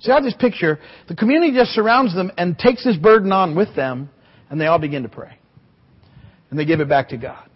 See, 0.00 0.12
I 0.12 0.20
just 0.20 0.38
picture 0.38 0.78
the 1.08 1.16
community 1.16 1.52
just 1.52 1.70
surrounds 1.70 2.14
them 2.14 2.30
and 2.36 2.58
takes 2.58 2.84
this 2.84 2.96
burden 2.96 3.32
on 3.32 3.56
with 3.56 3.74
them 3.74 4.10
and 4.50 4.60
they 4.60 4.66
all 4.66 4.78
begin 4.78 5.02
to 5.02 5.08
pray. 5.08 5.38
And 6.50 6.58
they 6.58 6.64
give 6.64 6.80
it 6.80 6.88
back 6.88 7.08
to 7.10 7.16
God. 7.16 7.48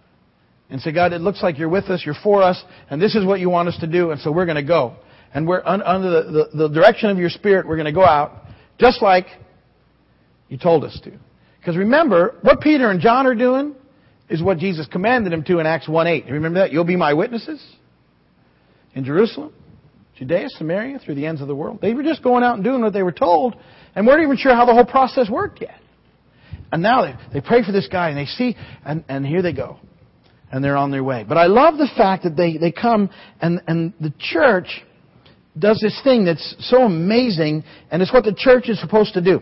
And 0.69 0.81
say, 0.81 0.93
God, 0.93 1.13
it 1.13 1.21
looks 1.21 1.43
like 1.43 1.59
you're 1.59 1.69
with 1.69 1.87
us, 1.87 2.03
you're 2.05 2.15
for 2.23 2.43
us, 2.43 2.63
and 2.91 3.03
this 3.03 3.17
is 3.17 3.25
what 3.25 3.41
you 3.41 3.51
want 3.51 3.69
us 3.69 3.77
to 3.81 3.89
do, 3.89 4.13
and 4.13 4.21
so 4.21 4.31
we're 4.31 4.45
going 4.47 4.57
to 4.57 4.63
go. 4.63 4.95
And 5.35 5.47
we're 5.47 5.63
under 5.65 6.09
the, 6.09 6.49
the, 6.53 6.69
the 6.69 6.69
direction 6.69 7.11
of 7.11 7.19
your 7.19 7.29
Spirit, 7.29 7.67
we're 7.67 7.77
going 7.77 7.87
to 7.87 7.93
go 7.93 8.05
out 8.05 8.45
just 8.81 9.03
like 9.03 9.27
you 10.49 10.59
told 10.59 10.85
us 10.85 10.99
to. 11.05 11.13
Because 11.59 11.77
remember, 11.77 12.37
what 12.43 12.61
Peter 12.61 12.91
and 12.91 13.01
John 13.01 13.27
are 13.27 13.35
doing 13.35 13.75
is 14.29 14.43
what 14.43 14.59
Jesus 14.59 14.87
commanded 14.91 15.33
them 15.33 15.45
to 15.45 15.59
in 15.59 15.67
Acts 15.67 15.87
1.8. 15.87 16.27
You 16.27 16.35
remember 16.35 16.61
that? 16.61 16.73
You'll 16.73 16.85
be 16.85 16.97
my 16.97 17.13
witnesses 17.13 17.63
in 18.95 19.05
Jerusalem, 19.05 19.53
Judea, 20.17 20.49
Samaria, 20.51 20.99
through 20.99 21.17
the 21.17 21.27
ends 21.27 21.41
of 21.41 21.49
the 21.49 21.55
world. 21.55 21.79
They 21.83 21.93
were 21.95 22.03
just 22.03 22.23
going 22.23 22.43
out 22.43 22.55
and 22.55 22.65
doing 22.65 22.81
what 22.81 22.93
they 22.93 23.03
were 23.03 23.13
told 23.13 23.57
and 23.95 24.07
weren't 24.07 24.23
even 24.23 24.37
sure 24.37 24.55
how 24.55 24.65
the 24.65 24.75
whole 24.75 24.87
process 24.87 25.29
worked 25.29 25.61
yet. 25.61 25.79
And 26.73 26.83
now 26.83 27.03
they, 27.03 27.15
they 27.35 27.41
pray 27.41 27.65
for 27.65 27.73
this 27.73 27.89
guy 27.89 28.11
and 28.11 28.19
they 28.19 28.27
see, 28.27 28.57
and, 28.85 29.05
and 29.09 29.27
here 29.27 29.43
they 29.43 29.53
go. 29.53 29.79
And 30.53 30.65
they're 30.65 30.77
on 30.77 30.91
their 30.91 31.05
way. 31.05 31.25
But 31.29 31.37
I 31.39 31.47
love 31.47 31.77
the 31.77 31.89
fact 31.97 32.25
that 32.25 32.37
they, 32.37 32.57
they 32.57 32.73
come 32.73 33.11
and, 33.41 33.61
and 33.67 33.93
the 34.01 34.13
church 34.19 34.83
does 35.61 35.81
this 35.81 35.99
thing 36.03 36.25
that's 36.25 36.57
so 36.59 36.83
amazing, 36.83 37.65
and 37.91 38.03
it's 38.03 38.13
what 38.13 38.25
the 38.25 38.35
church 38.37 38.69
is 38.69 38.81
supposed 38.81 39.15
to 39.15 39.21
do. 39.21 39.41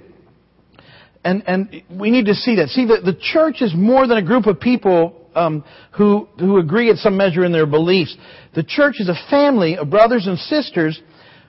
And, 1.25 1.43
and 1.47 1.83
we 1.91 2.11
need 2.11 2.27
to 2.27 2.35
see 2.35 2.57
that. 2.57 2.69
See, 2.69 2.87
that 2.87 3.05
the 3.05 3.19
church 3.21 3.61
is 3.61 3.73
more 3.75 4.07
than 4.07 4.19
a 4.19 4.23
group 4.23 4.47
of 4.47 4.61
people 4.61 5.31
um, 5.35 5.65
who, 5.97 6.29
who 6.39 6.59
agree 6.59 6.91
at 6.91 6.97
some 6.97 7.17
measure 7.17 7.45
in 7.45 7.53
their 7.53 7.67
beliefs. 7.67 8.17
The 8.55 8.63
church 8.63 8.97
is 8.99 9.09
a 9.09 9.31
family 9.31 9.77
of 9.77 9.91
brothers 9.91 10.27
and 10.27 10.39
sisters 10.39 11.01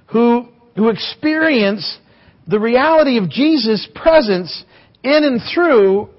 who, 0.08 0.48
who 0.76 0.90
experience 0.90 2.00
the 2.48 2.60
reality 2.60 3.18
of 3.18 3.30
Jesus' 3.30 3.88
presence 3.96 4.64
in 5.04 5.24
and 5.24 5.40
through 5.54 6.10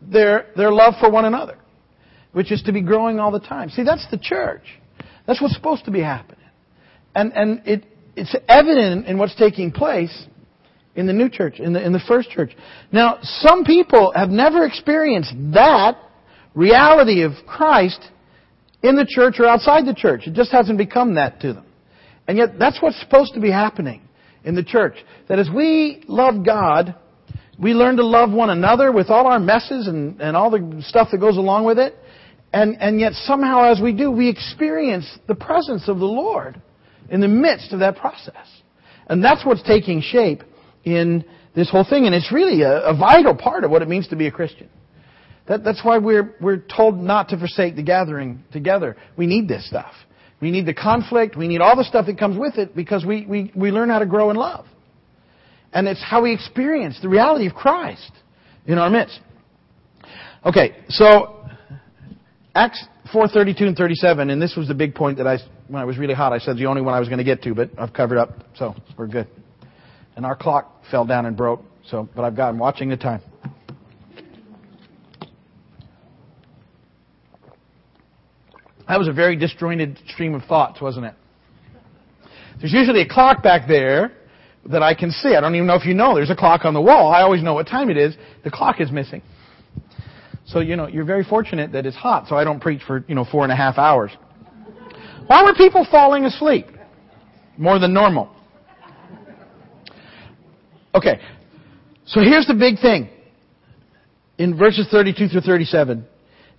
their, 0.00 0.46
their 0.56 0.72
love 0.72 0.94
for 1.00 1.10
one 1.10 1.24
another, 1.24 1.58
which 2.32 2.52
is 2.52 2.62
to 2.62 2.72
be 2.72 2.80
growing 2.80 3.18
all 3.18 3.30
the 3.30 3.40
time. 3.40 3.70
See, 3.70 3.82
that's 3.82 4.06
the 4.10 4.18
church. 4.18 4.62
That's 5.26 5.40
what's 5.40 5.54
supposed 5.54 5.84
to 5.84 5.90
be 5.90 6.00
happening. 6.00 6.38
And, 7.14 7.32
and 7.32 7.62
it, 7.66 7.84
it's 8.20 8.36
evident 8.48 9.06
in 9.06 9.16
what's 9.16 9.34
taking 9.36 9.72
place 9.72 10.26
in 10.94 11.06
the 11.06 11.12
new 11.12 11.30
church, 11.30 11.58
in 11.58 11.72
the, 11.72 11.84
in 11.84 11.92
the 11.92 12.00
first 12.06 12.28
church. 12.30 12.54
Now, 12.92 13.18
some 13.22 13.64
people 13.64 14.12
have 14.14 14.28
never 14.28 14.66
experienced 14.66 15.32
that 15.54 15.96
reality 16.54 17.22
of 17.22 17.32
Christ 17.46 18.00
in 18.82 18.96
the 18.96 19.06
church 19.08 19.36
or 19.38 19.46
outside 19.46 19.86
the 19.86 19.94
church. 19.94 20.26
It 20.26 20.34
just 20.34 20.52
hasn't 20.52 20.76
become 20.76 21.14
that 21.14 21.40
to 21.40 21.54
them. 21.54 21.64
And 22.28 22.36
yet, 22.36 22.58
that's 22.58 22.80
what's 22.82 23.00
supposed 23.00 23.32
to 23.34 23.40
be 23.40 23.50
happening 23.50 24.02
in 24.44 24.54
the 24.54 24.64
church. 24.64 24.96
That 25.28 25.38
as 25.38 25.48
we 25.54 26.04
love 26.06 26.44
God, 26.44 26.94
we 27.58 27.72
learn 27.72 27.96
to 27.96 28.06
love 28.06 28.30
one 28.30 28.50
another 28.50 28.92
with 28.92 29.08
all 29.08 29.26
our 29.26 29.40
messes 29.40 29.86
and, 29.86 30.20
and 30.20 30.36
all 30.36 30.50
the 30.50 30.82
stuff 30.86 31.08
that 31.12 31.18
goes 31.18 31.38
along 31.38 31.64
with 31.64 31.78
it. 31.78 31.94
And, 32.52 32.76
and 32.80 33.00
yet 33.00 33.14
somehow 33.14 33.70
as 33.70 33.80
we 33.80 33.94
do, 33.94 34.10
we 34.10 34.28
experience 34.28 35.06
the 35.26 35.34
presence 35.34 35.88
of 35.88 35.98
the 35.98 36.04
Lord 36.04 36.60
in 37.10 37.20
the 37.20 37.28
midst 37.28 37.72
of 37.72 37.80
that 37.80 37.96
process. 37.96 38.46
And 39.06 39.22
that's 39.22 39.44
what's 39.44 39.62
taking 39.62 40.00
shape 40.00 40.42
in 40.84 41.24
this 41.54 41.68
whole 41.70 41.84
thing. 41.84 42.06
And 42.06 42.14
it's 42.14 42.32
really 42.32 42.62
a, 42.62 42.80
a 42.82 42.96
vital 42.96 43.34
part 43.34 43.64
of 43.64 43.70
what 43.70 43.82
it 43.82 43.88
means 43.88 44.08
to 44.08 44.16
be 44.16 44.26
a 44.26 44.30
Christian. 44.30 44.68
That, 45.48 45.64
that's 45.64 45.84
why 45.84 45.98
we're, 45.98 46.36
we're 46.40 46.58
told 46.74 46.96
not 46.98 47.30
to 47.30 47.38
forsake 47.38 47.74
the 47.74 47.82
gathering 47.82 48.44
together. 48.52 48.96
We 49.16 49.26
need 49.26 49.48
this 49.48 49.66
stuff. 49.66 49.92
We 50.40 50.50
need 50.50 50.64
the 50.64 50.74
conflict. 50.74 51.36
We 51.36 51.48
need 51.48 51.60
all 51.60 51.76
the 51.76 51.84
stuff 51.84 52.06
that 52.06 52.18
comes 52.18 52.38
with 52.38 52.56
it 52.56 52.74
because 52.74 53.04
we, 53.04 53.26
we, 53.26 53.52
we 53.54 53.70
learn 53.70 53.88
how 53.88 53.98
to 53.98 54.06
grow 54.06 54.30
in 54.30 54.36
love. 54.36 54.64
And 55.72 55.86
it's 55.86 56.02
how 56.02 56.22
we 56.22 56.32
experience 56.32 56.98
the 57.02 57.08
reality 57.08 57.46
of 57.46 57.54
Christ 57.54 58.10
in 58.66 58.78
our 58.78 58.90
midst. 58.90 59.20
Okay, 60.44 60.76
so 60.88 61.44
Acts 62.54 62.84
4:32 63.12 63.62
and 63.62 63.76
37, 63.76 64.30
and 64.30 64.40
this 64.40 64.54
was 64.56 64.68
the 64.68 64.74
big 64.74 64.94
point 64.94 65.18
that 65.18 65.26
I, 65.26 65.38
when 65.68 65.82
I 65.82 65.84
was 65.84 65.98
really 65.98 66.14
hot, 66.14 66.32
I 66.32 66.38
said 66.38 66.56
the 66.56 66.66
only 66.66 66.82
one 66.82 66.94
I 66.94 67.00
was 67.00 67.08
going 67.08 67.18
to 67.18 67.24
get 67.24 67.42
to, 67.42 67.54
but 67.54 67.70
I've 67.78 67.92
covered 67.92 68.18
up, 68.18 68.44
so 68.56 68.74
we're 68.96 69.08
good. 69.08 69.26
And 70.16 70.24
our 70.24 70.36
clock 70.36 70.84
fell 70.90 71.04
down 71.04 71.26
and 71.26 71.36
broke, 71.36 71.62
so 71.88 72.08
but 72.14 72.24
I've 72.24 72.36
got 72.36 72.54
watching 72.54 72.88
the 72.88 72.96
time. 72.96 73.20
That 78.88 78.98
was 78.98 79.06
a 79.06 79.12
very 79.12 79.36
disjointed 79.36 79.98
stream 80.08 80.34
of 80.34 80.42
thoughts, 80.44 80.80
wasn't 80.80 81.06
it? 81.06 81.14
There's 82.58 82.72
usually 82.72 83.02
a 83.02 83.08
clock 83.08 83.42
back 83.42 83.68
there 83.68 84.12
that 84.66 84.82
I 84.82 84.94
can 84.94 85.10
see. 85.10 85.34
I 85.36 85.40
don't 85.40 85.54
even 85.54 85.66
know 85.66 85.76
if 85.76 85.86
you 85.86 85.94
know. 85.94 86.14
There's 86.16 86.30
a 86.30 86.36
clock 86.36 86.64
on 86.64 86.74
the 86.74 86.80
wall. 86.80 87.12
I 87.12 87.22
always 87.22 87.42
know 87.42 87.54
what 87.54 87.66
time 87.66 87.88
it 87.88 87.96
is. 87.96 88.16
The 88.44 88.50
clock 88.50 88.80
is 88.80 88.90
missing. 88.90 89.22
So, 90.50 90.58
you 90.58 90.74
know, 90.74 90.88
you're 90.88 91.04
very 91.04 91.22
fortunate 91.22 91.70
that 91.72 91.86
it's 91.86 91.96
hot, 91.96 92.26
so 92.28 92.34
I 92.34 92.42
don't 92.42 92.58
preach 92.58 92.82
for, 92.84 93.04
you 93.06 93.14
know, 93.14 93.24
four 93.24 93.44
and 93.44 93.52
a 93.52 93.56
half 93.56 93.78
hours. 93.78 94.10
Why 95.28 95.44
were 95.44 95.54
people 95.54 95.86
falling 95.88 96.24
asleep? 96.24 96.66
More 97.56 97.78
than 97.78 97.94
normal. 97.94 98.34
Okay. 100.92 101.20
So 102.04 102.20
here's 102.20 102.46
the 102.46 102.54
big 102.54 102.80
thing. 102.80 103.10
In 104.38 104.58
verses 104.58 104.88
32 104.90 105.28
through 105.28 105.42
37, 105.42 106.04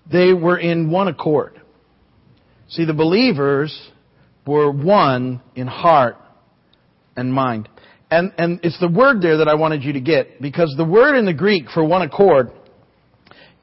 they 0.10 0.32
were 0.32 0.58
in 0.58 0.90
one 0.90 1.10
accord. 1.10 1.60
See, 2.70 2.86
the 2.86 2.94
believers 2.94 3.92
were 4.48 4.72
one 4.72 5.42
in 5.56 5.68
heart 5.68 6.16
and 7.18 7.34
mind. 7.34 7.68
And, 8.10 8.32
and 8.38 8.62
it's 8.64 8.80
the 8.80 8.88
word 8.88 9.22
there 9.22 9.38
that 9.38 9.50
I 9.50 9.56
wanted 9.56 9.84
you 9.84 9.92
to 9.94 10.02
get, 10.02 10.42
because 10.42 10.74
the 10.78 10.86
word 10.86 11.18
in 11.18 11.26
the 11.26 11.34
Greek 11.34 11.66
for 11.74 11.84
one 11.84 12.04
accord 12.04 12.52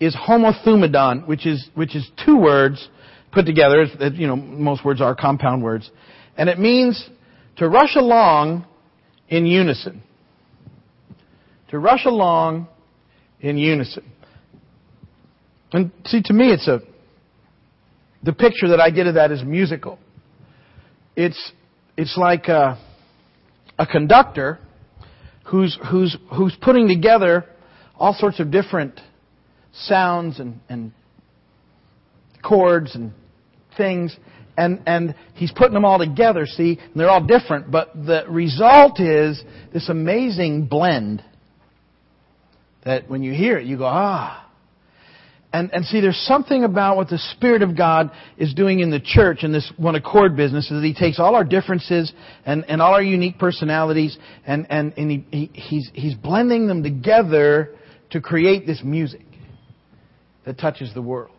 is 0.01 0.15
homothumadon, 0.15 1.27
which 1.27 1.47
is, 1.47 1.69
which 1.75 1.97
is 1.97 2.09
two 2.25 2.37
words 2.39 2.89
put 3.33 3.47
together. 3.47 3.85
You 4.15 4.27
know, 4.27 4.37
most 4.37 4.85
words 4.85 5.01
are 5.01 5.15
compound 5.15 5.63
words. 5.63 5.91
And 6.37 6.49
it 6.49 6.59
means 6.59 7.09
to 7.57 7.69
rush 7.69 7.97
along 7.97 8.65
in 9.29 9.47
unison. 9.47 10.03
To 11.71 11.79
rush 11.79 12.05
along 12.05 12.69
in 13.41 13.59
unison. 13.59 14.05
And 15.73 15.91
see, 16.07 16.23
to 16.25 16.33
me, 16.33 16.53
it's 16.53 16.67
a, 16.69 16.81
the 18.23 18.33
picture 18.33 18.69
that 18.69 18.81
I 18.81 18.91
get 18.91 19.07
of 19.07 19.15
that 19.15 19.31
is 19.33 19.43
musical. 19.45 19.99
It's, 21.15 21.53
it's 21.97 22.17
like 22.17 22.47
a, 22.47 22.79
a 23.79 23.87
conductor 23.87 24.59
who's, 25.45 25.79
who's, 25.91 26.17
who's 26.35 26.57
putting 26.63 26.89
together 26.89 27.45
all 27.97 28.15
sorts 28.15 28.39
of 28.41 28.51
different 28.51 29.01
sounds 29.87 30.41
and, 30.41 30.61
and 30.69 30.93
chords 32.43 32.95
and 32.95 33.12
things, 33.77 34.17
and, 34.57 34.83
and 34.87 35.14
he's 35.35 35.53
putting 35.53 35.75
them 35.75 35.85
all 35.85 35.99
together, 35.99 36.45
see, 36.47 36.79
and 36.81 37.01
they're 37.01 37.11
all 37.11 37.25
different, 37.25 37.71
but 37.71 37.95
the 37.95 38.25
result 38.29 39.01
is 39.01 39.43
this 39.73 39.88
amazing 39.88 40.67
blend 40.67 41.23
that 42.85 43.09
when 43.09 43.23
you 43.23 43.33
hear 43.33 43.59
it, 43.59 43.67
you 43.67 43.79
go, 43.79 43.85
ah. 43.85 44.45
And, 45.51 45.73
and 45.73 45.85
see, 45.87 46.01
there's 46.01 46.21
something 46.27 46.64
about 46.64 46.97
what 46.97 47.09
the 47.09 47.19
Spirit 47.37 47.62
of 47.62 47.77
God 47.77 48.11
is 48.37 48.53
doing 48.53 48.81
in 48.81 48.91
the 48.91 49.01
church 49.01 49.45
in 49.45 49.53
this 49.53 49.73
one 49.79 49.95
accord 49.95 50.37
business 50.37 50.64
is 50.67 50.83
that 50.83 50.85
He 50.85 50.93
takes 50.93 51.19
all 51.19 51.35
our 51.35 51.45
differences 51.45 52.12
and, 52.45 52.64
and 52.69 52.83
all 52.83 52.93
our 52.93 53.03
unique 53.03 53.38
personalities 53.38 54.19
and, 54.47 54.67
and, 54.69 54.93
and 54.99 55.11
he, 55.11 55.27
he, 55.31 55.51
he's, 55.55 55.91
he's 55.95 56.14
blending 56.14 56.67
them 56.67 56.83
together 56.83 57.75
to 58.11 58.21
create 58.21 58.67
this 58.67 58.81
music 58.85 59.23
that 60.49 60.59
touches 60.59 60.95
the 60.95 61.03
world. 61.03 61.37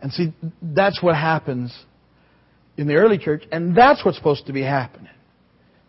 And 0.00 0.12
see, 0.12 0.32
that's 0.62 1.02
what 1.02 1.16
happens 1.16 1.76
in 2.76 2.86
the 2.86 2.94
early 2.94 3.18
church, 3.18 3.42
and 3.50 3.76
that's 3.76 4.04
what's 4.04 4.16
supposed 4.16 4.46
to 4.46 4.52
be 4.52 4.62
happening 4.62 5.10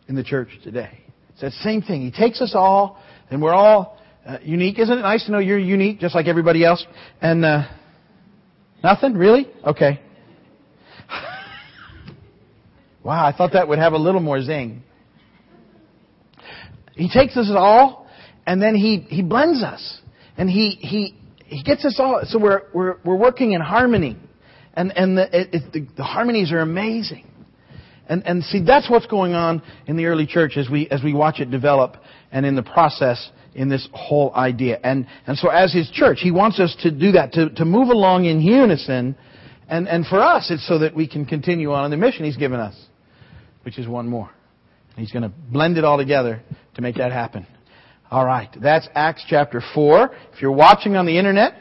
in 0.08 0.16
the 0.16 0.24
church 0.24 0.48
today. 0.64 1.02
It's 1.30 1.42
that 1.42 1.52
same 1.52 1.84
thing. 1.84 2.02
He 2.02 2.10
takes 2.10 2.42
us 2.42 2.54
all, 2.56 3.00
and 3.30 3.44
we're 3.44 3.54
all 3.54 4.00
uh, 4.26 4.40
unique. 4.42 4.80
Isn't 4.80 4.98
it 4.98 5.02
nice 5.04 5.24
to 5.28 5.32
know 5.34 5.38
you're 5.38 5.60
unique, 5.60 6.00
just 6.00 6.16
like 6.16 6.26
everybody 6.26 6.66
else? 6.66 6.84
And 7.22 7.46
uh, 7.46 7.68
nothing, 8.84 9.14
really? 9.14 9.48
Okay. 9.64 10.02
wow, 13.04 13.24
I 13.24 13.38
thought 13.38 13.54
that 13.54 13.68
would 13.68 13.78
have 13.78 13.94
a 13.94 14.00
little 14.00 14.22
more 14.22 14.42
zing. 14.42 14.82
He 16.94 17.08
takes 17.08 17.38
us 17.38 17.52
all, 17.56 18.08
and 18.48 18.60
then 18.60 18.74
he 18.74 19.06
he 19.10 19.22
blends 19.22 19.62
us, 19.62 20.00
and 20.38 20.50
he 20.50 20.72
he 20.72 21.16
he 21.45 21.63
gets 21.63 21.86
us 21.86 21.99
all, 21.99 22.21
so 22.23 22.39
we're, 22.39 22.63
we're, 22.73 22.97
we're 23.05 23.15
working 23.15 23.53
in 23.53 23.62
harmony. 23.62 24.17
And, 24.73 24.95
and 24.97 25.17
the, 25.17 25.23
it, 25.23 25.49
it, 25.53 25.73
the, 25.73 25.88
the 25.97 26.03
harmonies 26.03 26.51
are 26.51 26.60
amazing. 26.60 27.27
And, 28.08 28.25
and 28.25 28.43
see, 28.43 28.63
that's 28.63 28.89
what's 28.89 29.08
going 29.08 29.34
on 29.34 29.63
in 29.88 29.97
the 29.97 30.05
early 30.05 30.27
church 30.27 30.58
as 30.58 30.69
we, 30.69 30.88
as 30.89 31.03
we 31.03 31.13
watch 31.13 31.39
it 31.39 31.49
develop 31.49 31.97
and 32.31 32.45
in 32.45 32.55
the 32.55 32.63
process 32.63 33.31
in 33.55 33.69
this 33.69 33.88
whole 33.93 34.34
idea. 34.36 34.79
And, 34.84 35.08
and 35.25 35.38
so 35.38 35.49
as 35.49 35.73
His 35.73 35.89
church, 35.91 36.19
He 36.21 36.31
wants 36.31 36.60
us 36.60 36.75
to 36.81 36.91
do 36.91 37.13
that, 37.13 37.34
to, 37.34 37.49
to 37.51 37.65
move 37.65 37.89
along 37.89 38.25
in 38.25 38.41
unison. 38.41 39.15
And, 39.67 39.88
and 39.88 40.05
for 40.05 40.21
us, 40.21 40.51
it's 40.51 40.67
so 40.67 40.79
that 40.79 40.95
we 40.95 41.08
can 41.08 41.25
continue 41.25 41.71
on 41.71 41.86
in 41.86 41.91
the 41.91 41.97
mission 41.97 42.25
He's 42.25 42.38
given 42.38 42.60
us, 42.60 42.75
which 43.63 43.79
is 43.79 43.88
one 43.88 44.08
more. 44.08 44.29
And 44.95 45.05
He's 45.05 45.12
going 45.12 45.23
to 45.23 45.34
blend 45.51 45.77
it 45.77 45.84
all 45.84 45.97
together 45.97 46.43
to 46.75 46.81
make 46.81 46.95
that 46.95 47.12
happen. 47.12 47.47
All 48.12 48.26
right, 48.26 48.50
that's 48.62 48.88
Acts 48.94 49.24
chapter 49.28 49.62
4. 49.74 50.15
If 50.34 50.41
you're 50.41 50.52
watching 50.52 50.96
on 50.96 51.08
the 51.08 51.18
internet, 51.18 51.56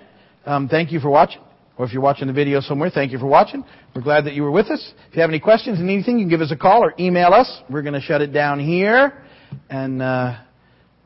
um, 0.45 0.69
thank 0.69 0.93
you 0.93 1.01
for 1.01 1.09
watching. 1.09 1.41
Or 1.79 1.87
if 1.87 1.93
you're 1.93 2.03
watching 2.03 2.27
the 2.27 2.35
video 2.35 2.61
somewhere, 2.61 2.91
thank 2.91 3.13
you 3.13 3.19
for 3.19 3.27
watching. 3.27 3.65
We're 3.95 4.03
glad 4.03 4.27
that 4.27 4.35
you 4.35 4.43
were 4.43 4.51
with 4.51 4.67
us. 4.67 4.93
If 5.09 5.17
you 5.17 5.23
have 5.23 5.31
any 5.31 5.41
questions 5.41 5.81
and 5.81 5.89
anything, 5.89 6.19
you 6.19 6.25
can 6.25 6.31
give 6.31 6.43
us 6.43 6.53
a 6.53 6.57
call 6.57 6.85
or 6.85 6.95
email 6.99 7.33
us. 7.33 7.63
We're 7.71 7.83
going 7.83 7.95
to 7.95 8.01
shut 8.01 8.21
it 8.21 8.33
down 8.33 8.61
here, 8.61 9.25
and 9.71 10.03
uh, 10.03 10.37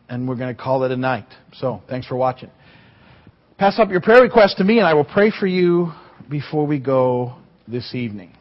and 0.09 0.29
we're 0.29 0.37
going 0.37 0.55
to 0.55 0.61
call 0.61 0.83
it 0.85 0.91
a 0.91 0.97
night. 0.97 1.27
So 1.55 1.83
thanks 1.89 2.07
for 2.07 2.17
watching. 2.17 2.51
Pass 3.59 3.79
up 3.79 3.91
your 3.91 4.01
prayer 4.01 4.23
request 4.23 4.59
to 4.59 4.65
me, 4.65 4.79
and 4.79 4.87
I 4.87 4.95
will 4.95 5.05
pray 5.05 5.31
for 5.31 5.47
you 5.47 5.93
before 6.29 6.67
we 6.67 6.79
go 6.81 7.37
this 7.67 7.95
evening. 7.95 8.38